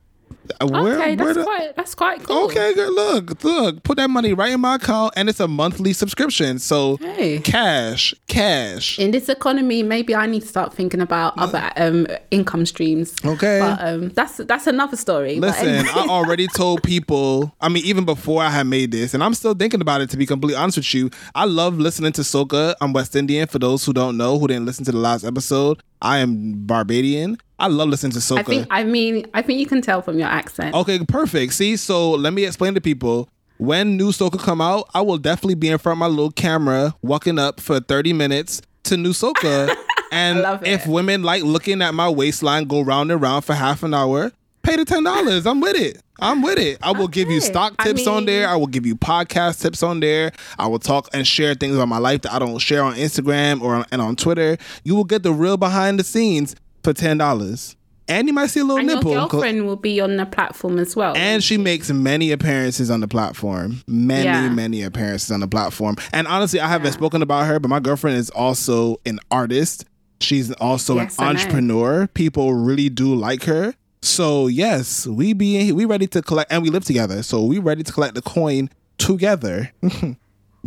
[0.60, 2.44] Uh, Where, okay, where that's the- quite that's quite cool.
[2.44, 2.92] Okay, good.
[2.94, 6.60] Look, look, put that money right in my account, and it's a monthly subscription.
[6.60, 7.40] So Hey.
[7.40, 8.96] cash, cash.
[8.98, 13.14] In this economy, maybe I need to start thinking about other um income streams.
[13.24, 13.58] Okay.
[13.60, 15.40] But um that's that's another story.
[15.40, 15.90] Listen, anyway.
[15.94, 17.52] I already told people.
[17.60, 20.10] I mean, even before I had made this, and I'm still thinking about it.
[20.10, 22.76] To be completely honest with you, I love listening to soca.
[22.80, 23.48] I'm West Indian.
[23.48, 27.38] For those who don't know, who didn't listen to the last episode, I am Barbadian.
[27.58, 28.38] I love listening to soca.
[28.38, 30.74] I think I mean I think you can tell from your accent.
[30.74, 31.54] Okay, perfect.
[31.54, 33.28] See, so let me explain to people.
[33.58, 36.94] When new Soca come out, I will definitely be in front of my little camera,
[37.00, 39.74] walking up for 30 minutes to new Soca.
[40.12, 43.92] And if women like looking at my waistline go round and round for half an
[43.92, 44.30] hour,
[44.62, 45.46] pay the ten dollars.
[45.46, 46.00] I'm with it.
[46.20, 46.78] I'm with it.
[46.80, 47.46] I will give you Okay.
[47.46, 48.48] stock I tips on there.
[48.48, 50.30] I will give you podcast tips on there.
[50.58, 53.60] I will talk and share things about my life that I don't share on Instagram
[53.60, 54.56] or on, and on Twitter.
[54.84, 56.54] You will get the real behind the scenes
[56.86, 57.74] for ten dollars.
[58.08, 59.10] And you might see a little and nipple.
[59.10, 61.16] Your girlfriend will be on the platform as well.
[61.16, 63.82] and she makes many appearances on the platform.
[63.88, 64.48] Many, Yeah.
[64.48, 65.96] many appearances on the platform.
[66.12, 69.86] And honestly, I haven't spoken about her, but my girlfriend is also an artist.
[70.20, 72.06] She's also Yes, an entrepreneur.
[72.14, 73.74] People really do like her.
[74.02, 77.24] So yes, we be we ready to collect and we live together.
[77.24, 79.72] So we ready to collect the coin together.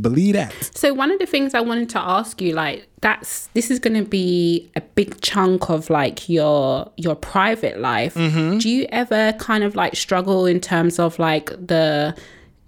[0.02, 0.54] Believe that.
[0.76, 3.96] So one of the things I wanted to ask you, like that's this is going
[3.96, 8.14] to be a big chunk of like your your private life.
[8.14, 8.60] Mm-hmm.
[8.60, 12.16] Do you ever kind of like struggle in terms of like the,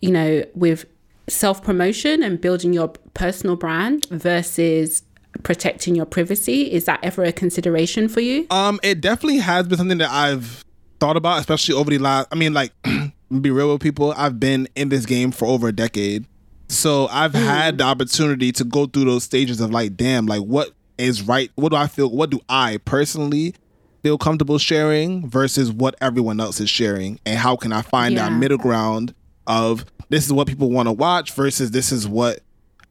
[0.01, 0.85] you know, with
[1.27, 5.03] self promotion and building your personal brand versus
[5.43, 6.71] protecting your privacy?
[6.71, 8.47] Is that ever a consideration for you?
[8.49, 10.63] Um, it definitely has been something that I've
[10.99, 12.27] thought about, especially over the last.
[12.31, 12.73] I mean, like,
[13.41, 14.13] be real with people.
[14.17, 16.25] I've been in this game for over a decade,
[16.71, 20.71] so I've had the opportunity to go through those stages of like, damn, like, what
[20.97, 21.51] is right?
[21.55, 22.09] What do I feel?
[22.09, 23.55] What do I personally
[24.03, 28.31] feel comfortable sharing versus what everyone else is sharing, and how can I find that
[28.33, 29.13] middle ground
[29.47, 32.39] of this is what people want to watch versus this is what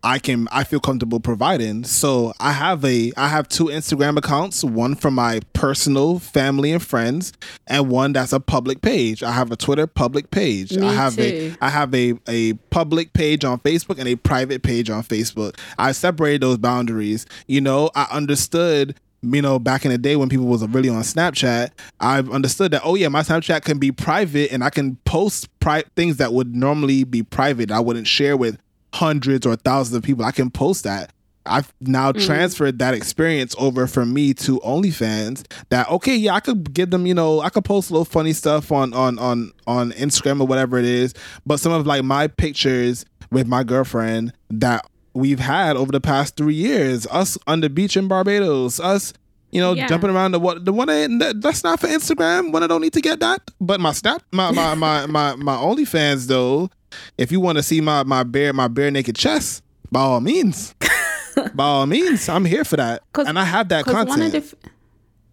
[0.02, 1.84] I can I feel comfortable providing.
[1.84, 6.82] So I have a I have two Instagram accounts, one for my personal family and
[6.82, 7.32] friends,
[7.66, 9.22] and one that's a public page.
[9.22, 10.72] I have a Twitter public page.
[10.76, 11.22] Me I have too.
[11.60, 15.58] a I have a, a public page on Facebook and a private page on Facebook.
[15.78, 17.26] I separated those boundaries.
[17.46, 21.02] You know, I understood you know, back in the day when people was really on
[21.02, 25.48] Snapchat, I've understood that, oh yeah, my Snapchat can be private and I can post
[25.60, 27.70] pri- things that would normally be private.
[27.70, 28.58] I wouldn't share with
[28.94, 30.24] hundreds or thousands of people.
[30.24, 31.12] I can post that.
[31.46, 32.24] I've now mm.
[32.24, 35.50] transferred that experience over from me to OnlyFans.
[35.70, 38.32] That okay, yeah, I could give them, you know, I could post a little funny
[38.32, 41.14] stuff on on on on Instagram or whatever it is.
[41.46, 46.36] But some of like my pictures with my girlfriend that we've had over the past
[46.36, 49.12] three years, us on the beach in Barbados, us,
[49.50, 49.86] you know, Yeah.
[49.88, 52.52] jumping around the what the one eh, that- that's not for Instagram.
[52.52, 55.56] When I don't need to get that, but my snap, my my my my my
[55.56, 56.70] OnlyFans though.
[57.18, 60.74] If you want to see my my bare my bare naked chest, by all means,
[61.54, 64.08] by all means, I'm here for that, and I have that content.
[64.08, 64.54] one of the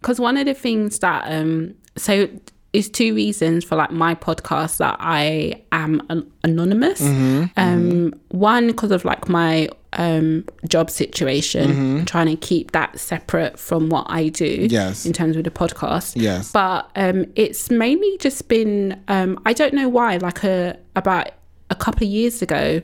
[0.00, 2.28] because one of the things that um so
[2.72, 7.00] is two reasons for like my podcast that I am an- anonymous.
[7.00, 13.58] Mm-hmm, um, one because of like my um, job situation, trying to keep that separate
[13.58, 14.58] from what I do.
[14.58, 14.66] Mm-hmm.
[14.72, 15.06] Yes.
[15.06, 16.12] In terms of the podcast.
[16.14, 16.52] Yes.
[16.52, 21.32] But um, it's mainly just been, um, I don't know why, like a, about a
[21.78, 22.80] couple of years ago,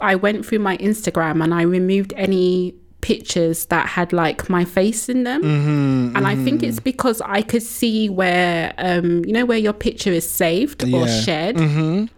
[0.00, 5.08] I went through my Instagram and I removed any pictures that had like my face
[5.08, 9.46] in them Mm-hmm, and i think it's because i could see where um you know
[9.46, 11.06] where your picture is saved or Yeah.
[11.06, 11.20] Mm-hmm.
[11.24, 12.10] shared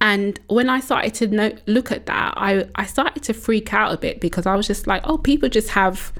[0.00, 3.92] and when I started to no- look at that, I, I started to freak out
[3.92, 6.12] a bit because I was just like, oh, people just have,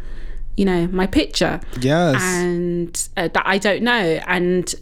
[0.56, 1.60] you know, my picture.
[1.80, 2.20] Yes.
[2.22, 4.20] And uh, that I don't know.
[4.26, 4.72] And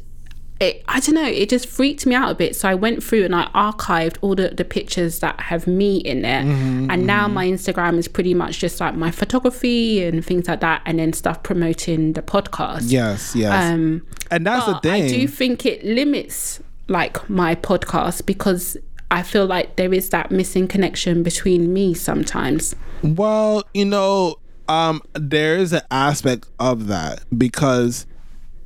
[0.65, 2.57] it, I don't know, it just freaked me out a bit.
[2.57, 6.25] So I went through and I archived all the, the pictures that have me in
[6.25, 6.45] it.
[6.45, 10.61] Mm-hmm, and now my Instagram is pretty much just like my photography and things like
[10.61, 10.83] that.
[10.87, 12.85] And then stuff promoting the podcast.
[12.87, 13.73] yes, yes.
[13.73, 15.05] Um, and that's the thing.
[15.05, 18.77] I do think it limits like my podcast because
[19.11, 22.75] I feel like there is that missing connection between me sometimes.
[23.03, 24.37] Well, you know,
[24.69, 28.07] um, there's an aspect of that because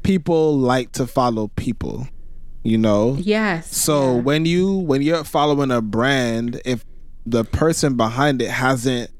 [0.08, 2.08] people like to follow people,
[2.62, 3.14] you know?
[3.20, 3.76] Yes.
[3.76, 4.22] So yeah.
[4.22, 6.82] when you when you're following a brand, if
[7.26, 9.10] the person behind it hasn't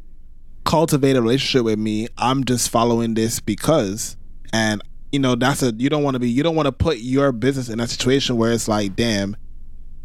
[0.64, 4.16] cultivated a relationship with me, I'm just following this because
[4.54, 4.80] and
[5.12, 7.32] you know, that's a you don't want to be you don't want to put your
[7.32, 9.36] business in a situation where it's like, damn,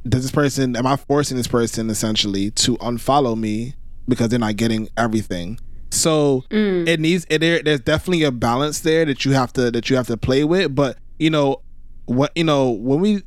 [0.05, 3.75] does this person am I forcing this person essentially to unfollow me
[4.09, 5.59] because they're not getting everything?
[5.93, 6.87] So mm.
[6.87, 9.95] it needs it, there, there's definitely a balance there that you have to that you
[9.95, 10.73] have to play with.
[10.73, 11.61] But you know
[12.05, 13.23] what you know when we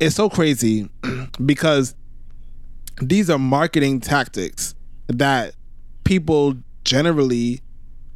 [0.00, 0.88] it's so crazy
[1.44, 1.94] because
[3.00, 4.74] these are marketing tactics
[5.06, 5.54] that
[6.04, 7.60] people generally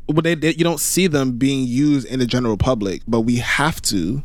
[0.09, 3.37] well, they, they- you don't see them being used in the general public but we
[3.37, 4.23] have to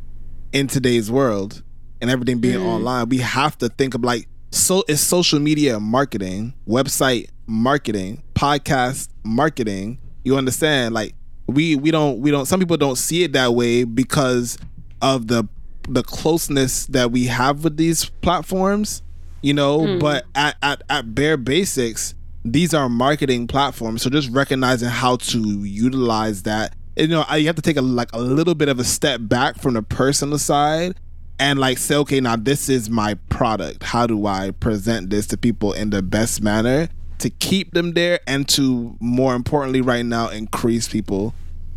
[0.53, 1.63] in today's world
[2.01, 2.65] and everything being mm.
[2.65, 9.09] online we have to think of like so it's social media marketing website marketing podcast
[9.23, 10.93] marketing you understand?
[10.93, 11.13] Like
[11.47, 14.57] we we don't we don't some people don't see it that way because
[15.01, 15.47] of the
[15.89, 19.01] the closeness that we have with these platforms
[19.41, 19.85] you know?
[19.85, 19.99] Hmm.
[19.99, 24.01] But at, at at bare basics these are marketing platforms.
[24.01, 26.75] So just recognizing how to utilize that.
[26.95, 29.57] You know you have to take a like a little bit of a step back
[29.57, 30.99] from the personal side
[31.39, 33.83] and like say okay now this is my product.
[33.83, 36.89] How do i present this to people in the best manner
[37.21, 41.33] to keep them there and to more importantly right now increase people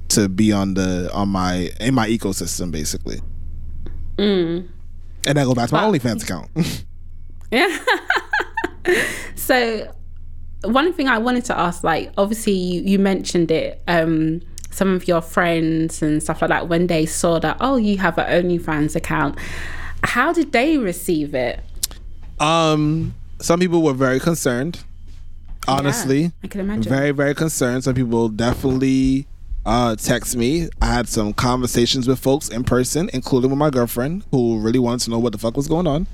[0.09, 3.21] to be on the on my in my ecosystem basically
[5.27, 6.51] and that go back to my OnlyFans account.
[7.51, 7.79] Yeah.
[9.35, 9.95] so
[10.65, 14.41] one thing I wanted to ask, like obviously you, you mentioned it, um,
[14.71, 18.19] some of your friends and stuff like that, when they saw that, oh, you have
[18.19, 19.39] an OnlyFans account,
[20.03, 21.61] how did they receive it?
[22.41, 24.85] um, some people were very concerned.
[25.69, 26.91] Honestly, Yeah, I can imagine.
[26.93, 27.85] very very concerned.
[27.85, 29.27] Some people definitely
[29.67, 30.69] uh text me.
[30.83, 35.05] I had some conversations with folks in person, including with my girlfriend, who really wanted
[35.05, 36.07] to know what the fuck was going on.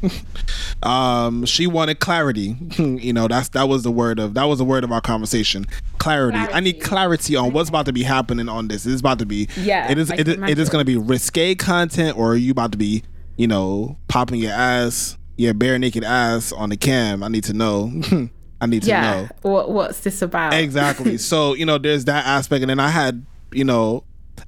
[0.85, 2.57] um, she wanted clarity.
[2.79, 5.67] you know, that's that was the word of that was the word of our conversation.
[5.99, 6.39] Clarity.
[6.39, 8.87] I need clarity on what's about to be happening on this.
[8.87, 12.17] It's about to be Yeah, It is it, it is going to be risque content,
[12.17, 13.03] or are you about to be
[13.37, 17.23] you know popping your ass, your bare naked ass on the cam?
[17.25, 17.93] I need to know.
[18.61, 19.01] I need to yeah.
[19.01, 19.29] know.
[19.43, 20.55] What, what's this about?
[20.55, 21.19] Exactly.
[21.19, 24.05] so you know, there's that aspect, and then I had, you know,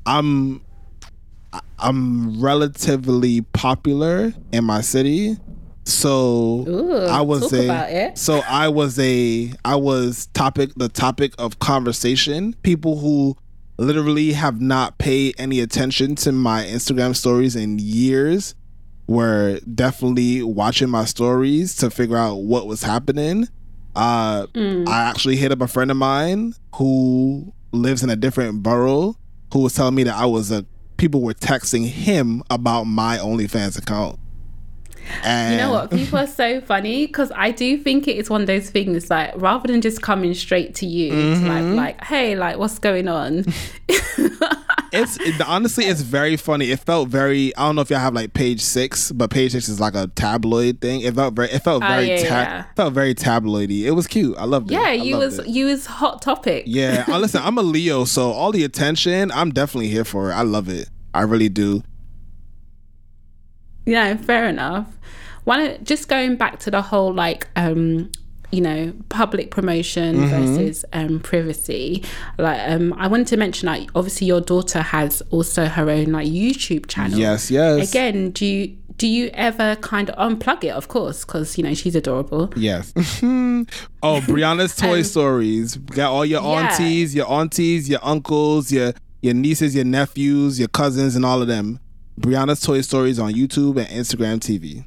[0.07, 0.63] I'm,
[1.79, 5.37] I'm relatively popular in my city,
[5.85, 11.59] so Ooh, I was a, so I was a, I was topic, the topic of
[11.59, 12.55] conversation.
[12.63, 13.37] People who
[13.79, 18.55] literally have not paid any attention to my Instagram stories in years
[19.07, 23.49] were definitely watching my stories to figure out what was happening.
[23.95, 24.47] Uh,
[24.87, 29.17] I actually hit up a friend of mine who lives in a different borough
[29.53, 30.65] who was telling me that I was a
[30.97, 34.19] people were texting him about my OnlyFans account.
[35.25, 35.91] And You know what?
[35.91, 39.33] People are so funny because I do think it is one of those things like
[39.37, 41.47] rather than just coming straight to you, Mm-hmm.
[41.77, 43.45] like, like, hey, like, what's going on?
[44.95, 46.71] It's it, honestly, it's very funny.
[46.71, 47.57] It felt very.
[47.57, 50.09] I don't know if y'all have like Page Six, but Page Six is like a
[50.09, 51.01] tabloid thing.
[51.01, 51.49] It felt very.
[51.51, 52.09] It felt Oh, very.
[52.11, 52.65] yeah, ta- yeah.
[52.77, 53.85] Felt very tabloidy.
[53.85, 54.37] It was cute.
[54.37, 54.75] I loved it.
[54.75, 55.49] yeah, you was it.
[55.49, 56.65] you was hot topic.
[56.67, 60.35] Yeah, uh, listen, I'm a Leo, so all the attention, I'm definitely here for it.
[60.35, 60.91] I love it.
[61.15, 61.83] I really do.
[63.87, 64.87] Yeah, fair enough.
[65.45, 68.11] One, just going back to the whole like, um,
[68.53, 70.57] you know, public promotion Mm-hmm.
[70.57, 72.05] versus um, privacy.
[72.39, 76.29] Like, um, I wanted to mention, like, obviously your daughter has also her own like
[76.29, 77.19] YouTube channel.
[77.19, 77.89] Yes, yes.
[77.91, 80.71] Again, do you do you ever kind of unplug it?
[80.71, 82.53] Of course, because you know she's adorable.
[82.55, 82.93] Yes.
[82.97, 85.77] oh, Brianna's Toy um, Stories.
[85.77, 86.49] Got all your yeah.
[86.49, 91.49] aunties, your aunties, your uncles, your your nieces, your nephews, your cousins, and all of
[91.49, 91.81] them.
[92.21, 94.85] Brianna's Toy Stories on YouTube and Instagram TV.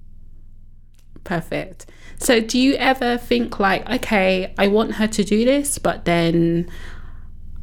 [1.24, 1.88] Perfect.
[2.18, 6.70] So, do you ever think like, okay, I want her to do this, but then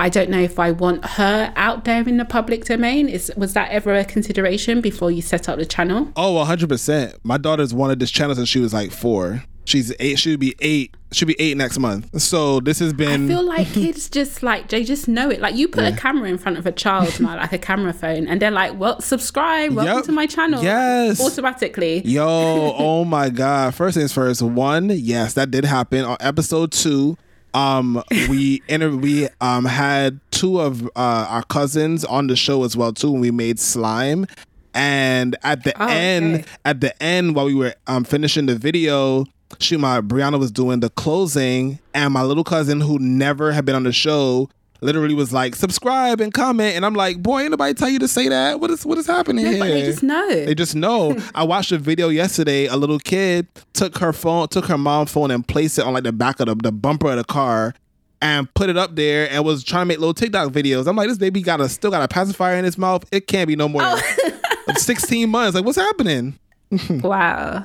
[0.02, 3.08] I don't know if I want her out there in the public domain.
[3.08, 6.10] Is was that ever a consideration before you set up the channel?
[6.16, 7.18] Oh, 100%.
[7.22, 9.44] My daughter's wanted this channel since she was like 4.
[9.64, 12.20] She's 8, she'll be 8 she'll be 8 next month.
[12.20, 15.40] So, this has been I feel like kids just like they just know it.
[15.40, 15.90] Like you put yeah.
[15.90, 18.78] a camera in front of a child now, like a camera phone and they're like,
[18.78, 20.04] "Well, subscribe, welcome yep.
[20.04, 21.20] to my channel." Yes.
[21.20, 22.02] Automatically.
[22.04, 22.26] Yo,
[22.78, 23.74] oh my god.
[23.74, 24.42] First things first.
[24.42, 27.16] One, yes, that did happen on episode 2
[27.54, 32.76] um we inter- we um had two of uh, our cousins on the show as
[32.76, 34.26] well too and we made slime
[34.74, 36.44] and at the oh, end okay.
[36.64, 39.26] at the end while we were um finishing the video
[39.60, 43.74] she my brianna was doing the closing and my little cousin who never had been
[43.74, 44.48] on the show
[44.82, 46.74] literally was like, subscribe and comment.
[46.74, 48.60] And I'm like, boy, ain't nobody tell you to say that.
[48.60, 49.64] What is what is happening no, here?
[49.64, 50.28] they just know.
[50.28, 51.16] They just know.
[51.34, 52.66] I watched a video yesterday.
[52.66, 56.04] A little kid took her phone, took her mom's phone and placed it on like
[56.04, 57.74] the back of the, the bumper of the car
[58.20, 60.86] and put it up there and was trying to make little TikTok videos.
[60.86, 63.04] I'm like, this baby got a still got a pacifier in his mouth.
[63.12, 63.82] It can't be no more.
[63.84, 64.00] Oh.
[64.76, 65.54] 16 months.
[65.54, 66.38] Like, what's happening?
[66.90, 67.64] wow.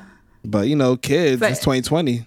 [0.50, 2.26] But you know, kids, but, it's 2020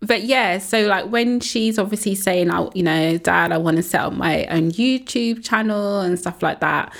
[0.00, 3.82] but yeah, so like when she's obviously saying, "Oh, you know, Dad, I want to
[3.82, 6.94] set up my own YouTube channel and stuff like that."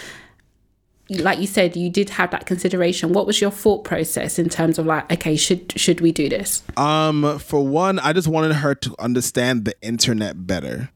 [1.08, 3.12] Like you said, you did have that consideration.
[3.12, 6.62] What was your thought process in terms of like, okay, should should we do this?
[6.76, 10.90] Um, for one, I just wanted her to understand the internet better.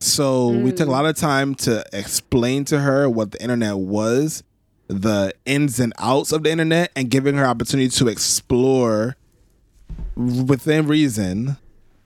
[0.00, 0.64] So mm.
[0.64, 0.94] we took a mm.
[0.94, 4.42] lot of time to explain to her what the internet was,
[4.88, 9.16] the ins and outs of the internet, and giving her opportunity to explore
[10.16, 11.56] within reason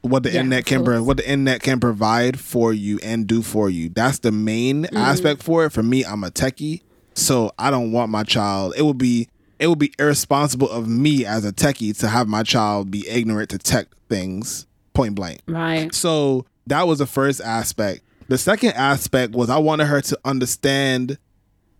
[0.02, 3.42] what the yeah, internet can pro- what the internet can provide for you and do
[3.42, 3.88] for you.
[3.88, 4.96] That's the main mm.
[4.96, 5.70] aspect for it.
[5.70, 6.82] For me, I'm a techie,
[7.14, 8.74] so I don't want my child.
[8.76, 12.42] It would be it would be irresponsible of me as a techie to have my
[12.42, 15.40] child be ignorant to tech things point blank.
[15.46, 15.92] Right.
[15.94, 18.02] So that was the first aspect.
[18.28, 21.18] The second aspect was I wanted her to understand.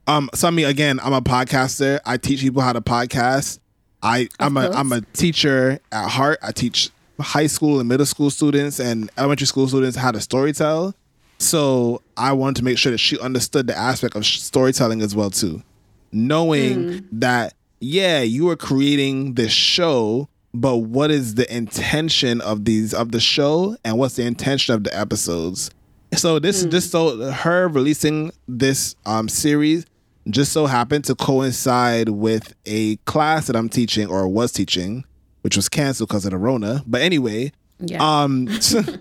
[0.09, 2.01] Um, so I mean, again, I'm a podcaster.
[2.07, 3.59] I teach people how to podcast.
[4.03, 6.39] I I'm a I'm a teacher at heart.
[6.43, 6.91] I teach
[7.21, 10.95] high school and middle school students and elementary school students how to storytell.
[11.39, 15.31] So I wanted to make sure that she understood the aspect of storytelling as well
[15.31, 15.63] too,
[16.11, 17.05] knowing mm.
[17.13, 23.13] that yeah, you are creating this show, but what is the intention of these of
[23.13, 25.71] the show and what's the intention of the episodes?
[26.15, 26.71] So this mm.
[26.71, 29.85] this so her releasing this um series
[30.31, 35.05] just so happened to coincide with a class that I'm teaching or was teaching,
[35.43, 36.83] which was canceled because of the Rona.
[36.87, 37.99] But anyway, yeah.
[38.03, 38.49] um,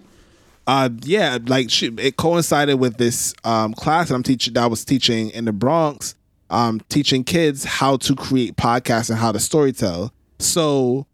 [0.67, 4.67] uh, yeah, like she, it coincided with this um, class that I'm teaching that I
[4.67, 6.15] was teaching in the Bronx,
[6.49, 10.11] um, teaching kids how to create podcasts and how to storytell.
[10.39, 11.07] So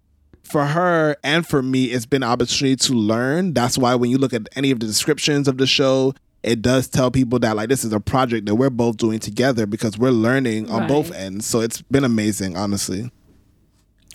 [0.43, 3.53] for her and for me, it's been an opportunity to learn.
[3.53, 6.13] That's why when you look at any of the descriptions of the show,
[6.43, 9.65] it does tell people that like this is a project that we're both doing together
[9.65, 10.89] because we're learning on right.
[10.89, 11.45] both ends.
[11.45, 13.09] So it's been amazing, honestly.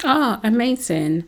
[0.05, 1.25] Oh, amazing.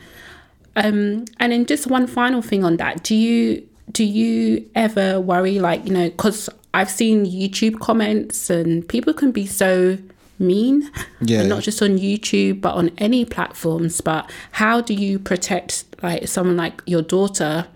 [0.77, 3.03] Um, and then just one final thing on that.
[3.03, 8.87] Do you do you ever worry like, you know, cuz I've seen YouTube comments and
[8.87, 9.99] people can be so
[10.39, 10.91] mean
[11.21, 15.85] yeah, and not just on youtube but on any platforms but how do you protect
[16.03, 17.67] like someone like your daughter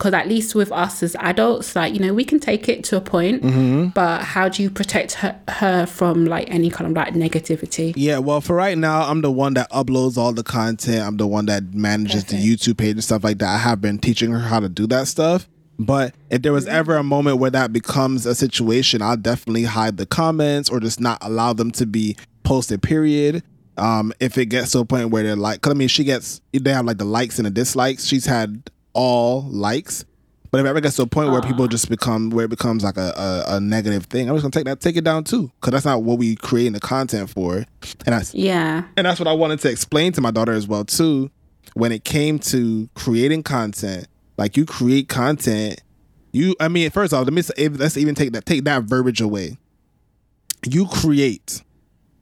[0.00, 2.96] because at least with us as adults like you know we can take it to
[2.96, 3.88] a point mm-hmm.
[3.88, 8.16] but how do you protect her, her from like any kind of like negativity yeah
[8.16, 11.44] well for right now i'm the one that uploads all the content i'm the one
[11.44, 12.42] that manages Perfect.
[12.42, 14.86] the youtube page and stuff like that i have been teaching her how to do
[14.86, 15.46] that stuff
[15.78, 16.76] but if there was mm-hmm.
[16.76, 20.98] ever a moment where that becomes a situation i'll definitely hide the comments or just
[20.98, 23.42] not allow them to be posted period
[23.76, 26.42] um, if it gets to a point where they're like, cause I mean, she gets,
[26.52, 28.04] they have like the likes and the dislikes.
[28.04, 30.04] She's had all likes.
[30.50, 32.82] But if it ever gets to a point where people just become where it becomes
[32.82, 35.50] like a, a, a negative thing, I'm just gonna take that take it down too,
[35.60, 37.56] because that's not what we creating the content for.
[37.56, 37.66] And
[38.06, 41.30] that's yeah, and that's what I wanted to explain to my daughter as well too.
[41.74, 45.80] When it came to creating content, like you create content,
[46.32, 49.20] you I mean, first off, let me say, let's even take that take that verbiage
[49.20, 49.56] away.
[50.68, 51.62] You create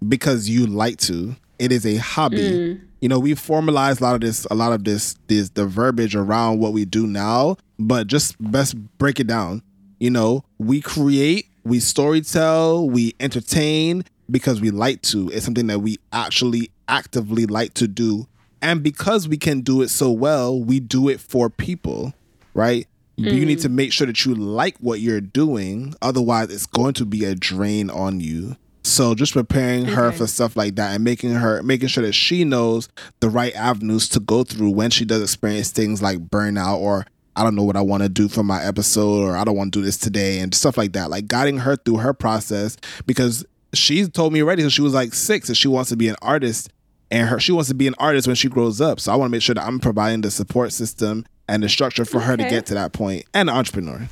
[0.06, 1.34] because you like to.
[1.58, 2.36] It is a hobby.
[2.36, 5.66] Mm you know, we formalized a lot of this, a lot of this, this the
[5.66, 7.56] verbiage around what we do now.
[7.78, 9.62] But just best break it down.
[10.00, 15.30] You know, we create, we storytell, we entertain because we like to.
[15.30, 18.26] It's something that we actually actively like to do.
[18.60, 22.12] And because we can do it so well, we do it for people,
[22.54, 22.86] right?
[23.16, 23.62] You need mm.
[23.62, 25.92] to make sure that you like what you're doing.
[26.00, 28.56] Otherwise, it's going to be a drain on you.
[28.88, 32.44] So just preparing her for stuff like that and making her making sure that she
[32.44, 32.88] knows
[33.20, 37.44] the right avenues to go through when she does experience things like burnout or I
[37.44, 39.78] don't know what I want to do for my episode or I don't want to
[39.78, 41.10] do this today and stuff like that.
[41.10, 42.76] Like guiding her through her process
[43.06, 46.08] because she's told me already so she was like six that she wants to be
[46.08, 46.70] an artist
[47.10, 49.00] and her she wants to be an artist when she grows up.
[49.00, 52.04] So I want to make sure that I'm providing the support system and the structure
[52.04, 54.08] for her to get to that point and an entrepreneur.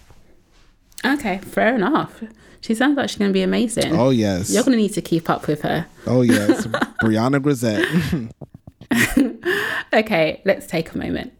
[1.14, 2.22] Okay, fair enough.
[2.60, 3.94] She sounds like she's going to be amazing.
[3.94, 4.50] Oh yes.
[4.52, 5.86] You're going to need to keep up with her.
[6.06, 6.66] Oh yes.
[7.02, 7.86] Brianna Grisette.
[9.92, 11.32] Okay, let's take a moment.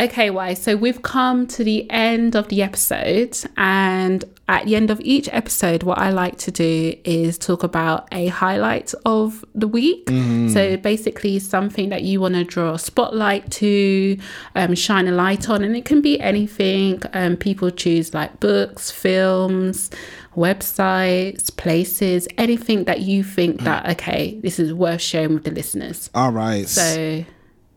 [0.00, 0.54] Okay, why?
[0.54, 5.28] So we've come to the end of the episode, and at the end of each
[5.30, 10.08] episode, what I like to do is talk about a highlight of the week.
[10.50, 14.16] So basically, something that you want to draw a spotlight to,
[14.54, 17.02] um, shine a light on, and it can be anything.
[17.12, 19.90] Um, people choose like books, films,
[20.34, 26.08] websites, places, anything that you think that okay, this is worth sharing with the listeners.
[26.14, 26.66] All right.
[26.66, 27.24] So,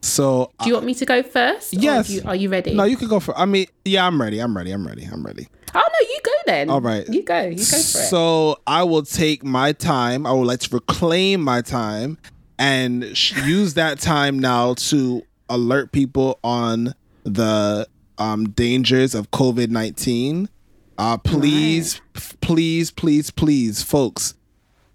[0.04, 1.74] So do you want me to go first?
[1.74, 2.08] Yes.
[2.08, 2.74] do you- are you ready?
[2.74, 3.38] no, you can go for.
[3.38, 4.40] I mean, yeah, I'm ready.
[4.40, 4.72] I'm ready.
[4.72, 5.06] I'm ready.
[5.06, 5.48] I'm ready.
[5.74, 6.70] Oh no, you go then.
[6.70, 7.08] All right.
[7.08, 7.42] You go.
[7.44, 8.10] You go for it.
[8.10, 10.26] So I will take my time.
[10.28, 12.18] I would like to reclaim my time
[12.60, 16.94] and sh- use that time now to alert people on
[17.24, 17.88] the
[18.18, 20.50] um, dangers of COVID nineteen.
[20.98, 24.36] Uh, please, f- please, please, please, folks,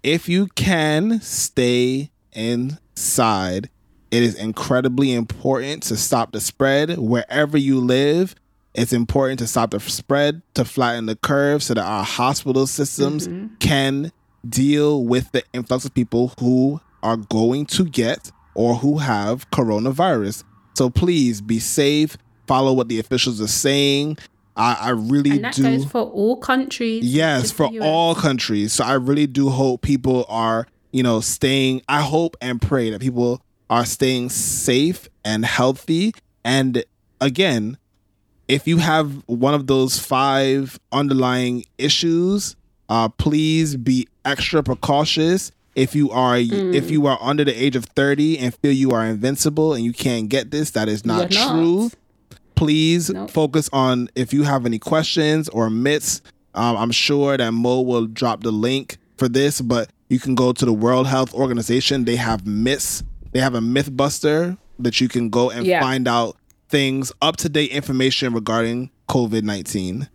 [0.03, 3.69] if you can stay inside,
[4.11, 8.35] it is incredibly important to stop the spread wherever you live.
[8.73, 13.27] It's important to stop the spread, to flatten the curve so that our hospital systems
[13.27, 13.55] mm-hmm.
[13.55, 14.11] can
[14.47, 20.43] deal with the influx of people who are going to get or who have coronavirus.
[20.75, 24.17] So please be safe, follow what the officials are saying.
[24.55, 25.63] I, I really and that do.
[25.63, 27.05] goes for all countries.
[27.05, 28.73] Yes, for all countries.
[28.73, 31.81] So I really do hope people are, you know, staying.
[31.87, 36.13] I hope and pray that people are staying safe and healthy.
[36.43, 36.83] And
[37.21, 37.77] again,
[38.47, 42.55] if you have one of those five underlying issues,
[42.89, 45.51] uh, please be extra precautious.
[45.75, 46.73] If you are Mm.
[46.73, 49.93] if you are under the age of 30 and feel you are invincible and you
[49.93, 51.51] can't get this, that is not You're not.
[51.51, 51.91] true
[52.55, 53.29] please Nope.
[53.31, 56.21] focus on if you have any questions or myths.
[56.55, 60.51] Um, I'm sure that Mo will drop the link for this, but you can go
[60.51, 62.03] to the World Health Organization.
[62.03, 63.01] They have myths.
[63.31, 65.81] They have a myth buster that you can go and Yeah.
[65.81, 66.35] find out
[66.69, 70.07] things, up to date information regarding COVID 19.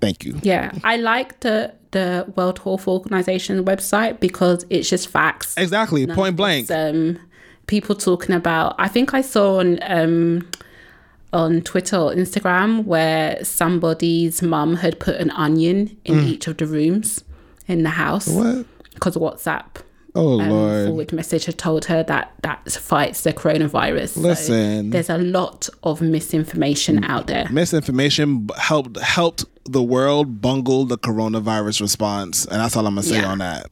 [0.00, 0.38] Thank you.
[0.42, 5.54] Yeah, I like the the World Health Organization website because it's just facts.
[5.58, 6.06] Exactly.
[6.06, 6.70] Point blank.
[6.70, 7.18] um,
[7.66, 8.74] people talking about.
[8.78, 10.48] I think I saw on um,
[11.32, 16.66] on Twitter or Instagram where somebody's mum had put an onion in each of the
[16.66, 17.22] rooms
[17.68, 18.56] in the house Mm.
[18.56, 18.66] What?
[18.94, 19.82] because WhatsApp
[20.14, 20.86] Oh, um, Lord.
[20.88, 24.10] forward message had told her that that fights the coronavirus.
[24.10, 24.90] So Listen.
[24.90, 27.48] there's a lot of misinformation out there.
[27.50, 33.20] Misinformation helped helped the world bungle the coronavirus response, and that's all I'm gonna say
[33.20, 33.28] Yeah.
[33.32, 33.66] on that.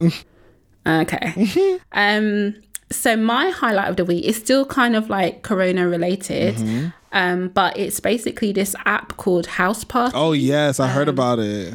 [0.87, 1.79] Okay.
[1.91, 2.55] um.
[2.91, 6.87] So my highlight of the week is still kind of like corona related, Mm-hmm.
[7.13, 10.13] um, but it's basically this app called House Party.
[10.17, 11.73] oh yes, I Um, heard about it.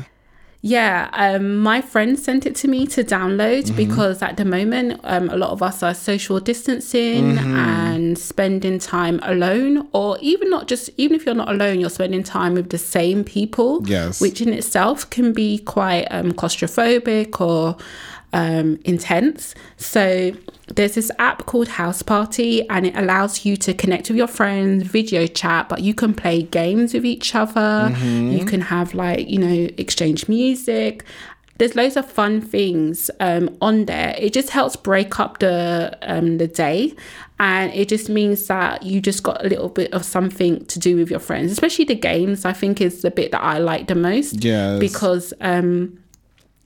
[0.69, 3.77] Yeah, um, my friend sent it to me to download Mm-hmm.
[3.85, 7.57] because at the moment, um, a lot of us are social distancing Mm-hmm.
[7.57, 12.25] and spending time alone, or even not just, even if you're not alone, you're spending
[12.25, 13.71] time with the same people.
[13.87, 14.21] Yes.
[14.21, 17.77] Which in itself can be quite um, claustrophobic or
[18.37, 19.55] um, intense.
[19.79, 20.33] So
[20.75, 24.83] there's this app called House Party, and it allows you to connect with your friends,
[24.85, 27.95] video chat, but you can play games with each other.
[28.37, 31.05] You can have like you know exchange music.
[31.59, 34.15] There's loads of fun things um, on there.
[34.19, 36.95] It just helps break up the um, the day,
[37.39, 40.97] and it just means that you just got a little bit of something to do
[40.97, 42.45] with your friends, especially the games.
[42.45, 44.79] I think is the bit that I like the most Yes.
[44.79, 45.99] because um,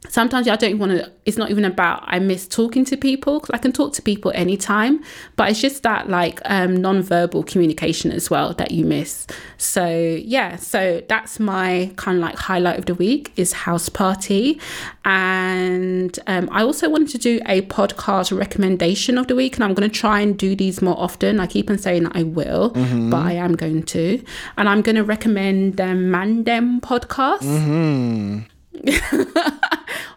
[0.09, 1.13] sometimes I don't want to.
[1.27, 4.33] It's not even about I miss talking to people because I can talk to people
[4.35, 5.05] anytime,
[5.37, 9.27] but it's just that like um, non-verbal communication as well that you miss.
[9.59, 14.61] So yeah, so that's my kind of like highlight of the week is house party,
[15.05, 19.75] and um, I also wanted to do a podcast recommendation of the week, and I'm
[19.75, 21.41] going to try and do these more often.
[21.41, 22.71] I keep on saying that I will,
[23.11, 24.25] but I am going to,
[24.57, 28.50] and I'm going to recommend the Mandem podcast.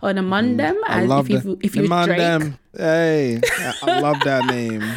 [0.02, 0.76] on a Mondem.
[0.88, 2.58] I and love if you if you them.
[2.76, 4.84] Hey, I- I love that name.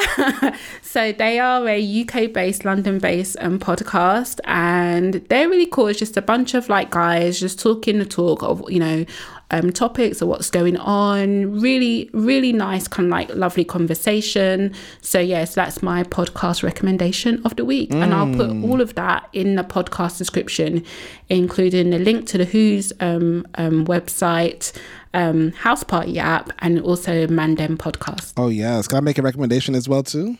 [0.82, 5.86] So they are a UK based, London based um, podcast, and they're really cool.
[5.86, 9.04] It's just a bunch of like guys just talking the talk of you know
[9.50, 11.60] um, topics or what's going on.
[11.60, 14.74] Really, really nice, kind of like lovely conversation.
[15.00, 19.28] So yes, that's my podcast recommendation of the week, and I'll put all of that
[19.32, 20.84] in the podcast description,
[21.28, 24.72] including the link to the WHO's um, um, website.
[25.12, 28.34] Um, house party app and also Mandem podcast.
[28.36, 30.38] Oh yes, can I make a recommendation as well too?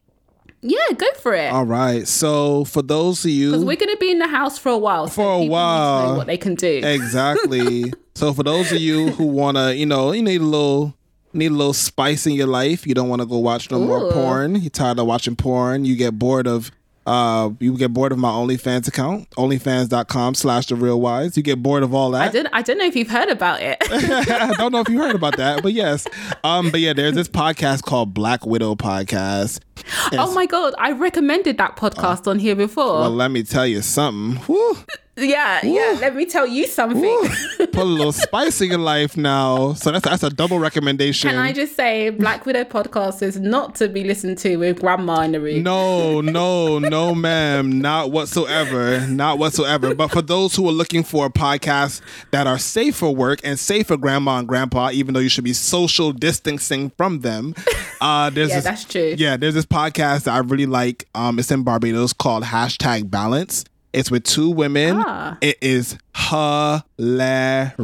[0.62, 1.50] Yeah, go for it.
[1.52, 2.06] All right.
[2.06, 4.78] So for those of you Because we're going to be in the house for a
[4.78, 5.06] while.
[5.08, 6.08] So For a to while.
[6.12, 6.80] know what they can do.
[6.84, 7.92] Exactly.
[8.14, 10.94] so for those of you who wanna, you know, you need a little
[11.32, 12.86] need a little spice in your life.
[12.86, 14.56] You don't want to go watch no more porn.
[14.56, 15.84] You're tired of watching porn.
[15.84, 16.70] You get bored of
[17.06, 21.36] uh you get bored of my OnlyFans account, onlyfans.com slash the real wise.
[21.36, 22.32] You get bored of all that.
[22.34, 23.78] don't, I don't know if you've heard about it.
[23.90, 26.06] I don't know if you heard about that, but yes.
[26.44, 29.60] Um, but yeah, there's this podcast called Black Widow Podcast.
[30.12, 33.00] oh my God, I recommended that podcast on here before.
[33.00, 34.42] Well, let me tell you something.
[34.48, 34.76] Woo.
[35.16, 35.98] yeah, yeah.
[36.00, 37.00] Let me tell you something.
[37.00, 37.28] Woo.
[37.58, 39.74] Put a little spice in your life now.
[39.74, 41.30] So that's that's a double recommendation.
[41.30, 45.20] Can I just say, Black Widow podcast is not to be listened to with grandma
[45.22, 45.62] in the room.
[45.62, 49.94] No, no, no, ma'am, not whatsoever, not whatsoever.
[49.94, 52.00] But for those who are looking for a podcast
[52.30, 55.44] that are safe for work and safe for grandma and grandpa, even though you should
[55.44, 57.54] be social distancing from them,
[58.00, 59.14] uh, there's Yeah, this, that's true.
[59.18, 61.08] Yeah, there's this podcast that I really like.
[61.14, 63.64] Um, it's in Barbados called Hashtag Balance.
[63.92, 65.02] It's with two women.
[65.04, 65.38] Ah.
[65.40, 67.76] It is hilarious.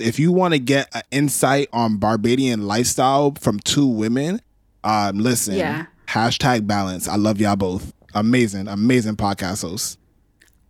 [0.00, 4.40] If you want to get an insight on Barbadian lifestyle from two women,
[4.84, 5.54] um, listen.
[5.54, 5.86] Yeah.
[6.06, 7.08] Hashtag balance.
[7.08, 7.92] I love y'all both.
[8.14, 9.96] Amazing, amazing podcast hosts.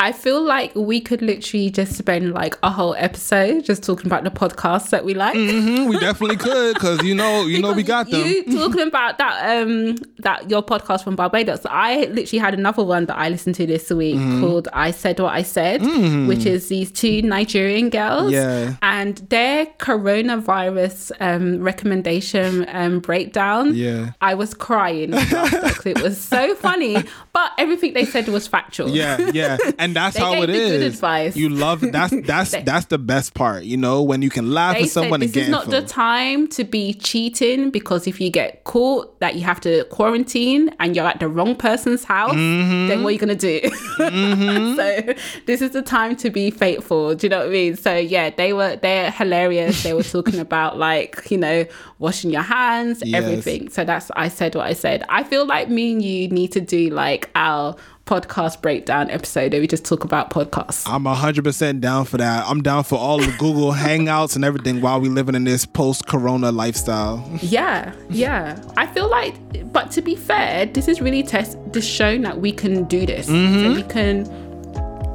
[0.01, 4.24] I feel like we could literally just spend like a whole episode just talking about
[4.24, 5.34] the podcasts that we like.
[5.36, 8.26] Mhm, we definitely could, cause you know, you know, we got them.
[8.26, 11.64] You talking about that um that your podcast from Barbados.
[11.70, 14.40] I literally had another one that I listened to this week Mm-hmm.
[14.42, 15.80] called I Said What I Said,
[16.26, 18.32] which is these two Nigerian girls.
[18.32, 18.74] Yeah.
[18.82, 23.74] And their coronavirus um recommendation um breakdown.
[23.74, 24.12] Yeah.
[24.20, 26.97] I was crying with laughter 'cause it was so funny.
[27.32, 28.90] But everything they said was factual.
[28.90, 30.95] Yeah, yeah, and that's They how it is.
[30.95, 31.37] advice.
[31.37, 33.64] You love that's that's that's the best part.
[33.64, 35.82] You know, when you can laugh They at someone said and this is not the
[35.82, 40.97] time to be cheating because if you get caught that you have to quarantine and
[40.97, 42.89] you're at the wrong person's house, Mm-hmm.
[42.89, 43.61] then what are you gonna do?
[43.99, 45.14] so
[45.47, 47.14] this is the time to be faithful.
[47.14, 47.76] Do you know what I mean?
[47.76, 49.82] So yeah, they were they're hilarious.
[49.82, 51.64] They were talking about like you know
[51.99, 53.22] washing your hands, Yes.
[53.22, 53.68] everything.
[53.70, 55.05] So that's I said what I said.
[55.09, 57.76] I feel like me and you need to do like our
[58.07, 60.84] podcast breakdown episode where we just talk about podcasts.
[60.86, 62.44] I'm hundred percent down for that.
[62.46, 66.52] I'm down for all the Google Hangouts and everything while we're living in this post-corona
[66.52, 67.26] lifestyle.
[67.40, 68.62] Yeah, yeah.
[68.76, 72.52] I feel like, but to be fair, this is really test this shown that we
[72.52, 73.26] can do this.
[73.26, 73.74] So mm-hmm.
[73.74, 74.24] we can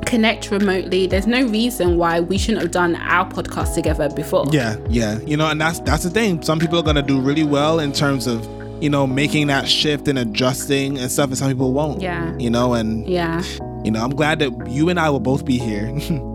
[0.06, 1.06] connect remotely.
[1.06, 4.46] There's no reason why we shouldn't have done our podcast together before.
[4.52, 5.20] Yeah, yeah.
[5.20, 6.42] You know, and that's that's the thing.
[6.42, 10.08] Some people are gonna do really well in terms of you know making that shift
[10.08, 12.02] and adjusting and stuff, and some people won't.
[12.02, 12.36] Yeah.
[12.38, 13.44] You know, and Yeah.
[13.84, 15.88] you know, I'm glad that you and I will both be here.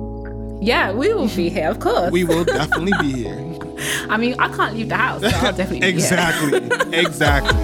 [0.61, 2.11] Yeah, we will be here, of course.
[2.11, 3.37] we will definitely be here.
[4.09, 5.95] I mean, I can't leave the house, so I'll definitely be here.
[5.95, 6.57] exactly.
[6.99, 7.61] exactly.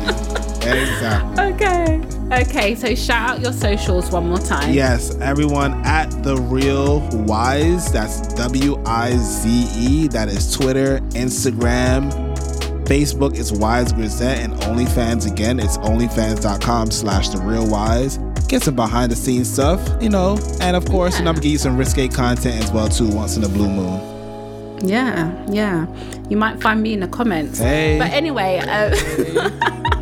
[0.68, 1.45] Exactly.
[1.45, 2.01] Okay.
[2.43, 4.74] Okay, so shout out your socials one more time.
[4.74, 7.91] Yes, everyone at the real wise.
[7.91, 10.09] That's W I Z E.
[10.09, 12.30] That is Twitter, Instagram,
[12.91, 13.38] Facebook.
[13.38, 15.61] It's Wise Grisette and OnlyFans again.
[15.61, 18.18] It's OnlyFans.com slash the real wise.
[18.49, 21.45] Get some behind the scenes stuff, you know, and of course, you know, I'm gonna
[21.45, 23.09] give you some risque content as well too.
[23.09, 24.88] Once in a blue moon.
[24.88, 25.86] Yeah, yeah.
[26.28, 27.61] You might find me in the comments.
[27.61, 27.97] Hey.
[27.97, 28.97] But anyway, uh,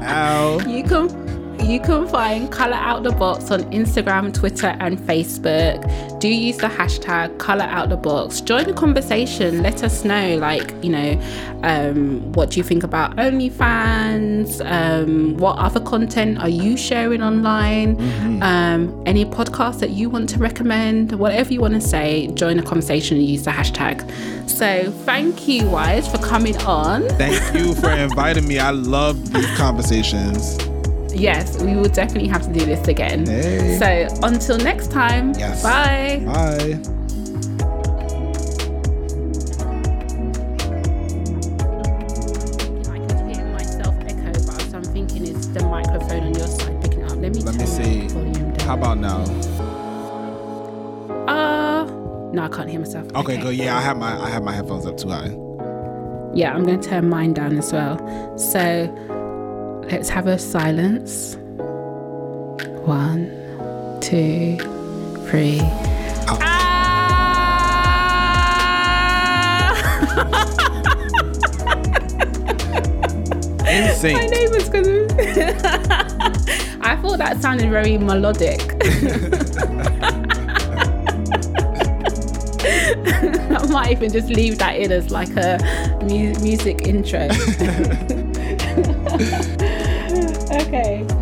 [0.03, 0.61] Ow.
[0.67, 1.28] You can
[1.63, 6.21] you can find Color Out the Box on Instagram, Twitter, and Facebook.
[6.21, 8.41] Do use the hashtag Color Out the Box.
[8.41, 9.63] Join the conversation.
[9.63, 11.21] Let us know, like you know,
[11.63, 14.65] um, what do you think about OnlyFans?
[14.65, 18.01] Um, what other content are you sharing online?
[18.43, 21.13] Um, any podcasts that you want to recommend?
[21.13, 24.09] Whatever you want to say, join the conversation and use the hashtag.
[24.49, 27.09] So thank you, Wise, for coming on.
[27.11, 28.59] Thank you for inviting me.
[28.59, 30.59] I love these conversations.
[31.15, 33.27] Yes, we will definitely have to do this again.
[33.27, 33.77] Hey.
[33.79, 35.63] So until next time, Yes.
[35.63, 36.23] bye.
[36.25, 36.79] Bye.
[41.69, 47.05] I can hear myself echo, but I'm thinking it's the microphone on your side picking
[47.05, 47.11] up.
[47.17, 48.07] Let me Let me see.
[48.09, 48.67] volume down.
[48.67, 49.23] How about now?
[51.27, 51.85] Uh,
[52.33, 53.07] No, I can't hear myself.
[53.15, 53.57] Okay, good.
[53.57, 55.31] Yeah, I have my I have my headphones up too high.
[56.35, 57.97] Yeah, I'm going to turn mine down as well.
[58.39, 58.61] So
[59.91, 61.37] let's have a silence.
[62.87, 63.31] One,
[64.01, 64.57] two,
[65.29, 65.61] three.
[68.41, 69.75] Ah!
[73.69, 74.31] In My sync.
[74.31, 75.07] neighbour's gonna.
[76.81, 78.61] I thought that sounded very melodic.
[83.51, 85.59] I might even just leave that in as like a
[86.03, 87.29] mu- music intro.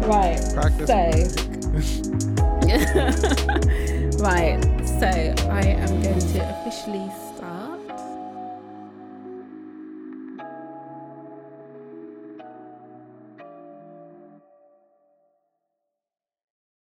[0.07, 0.41] right.
[0.55, 0.89] Practice.
[0.89, 0.97] So,
[4.23, 4.61] right.
[4.87, 5.07] So
[5.51, 7.26] I am going to officially.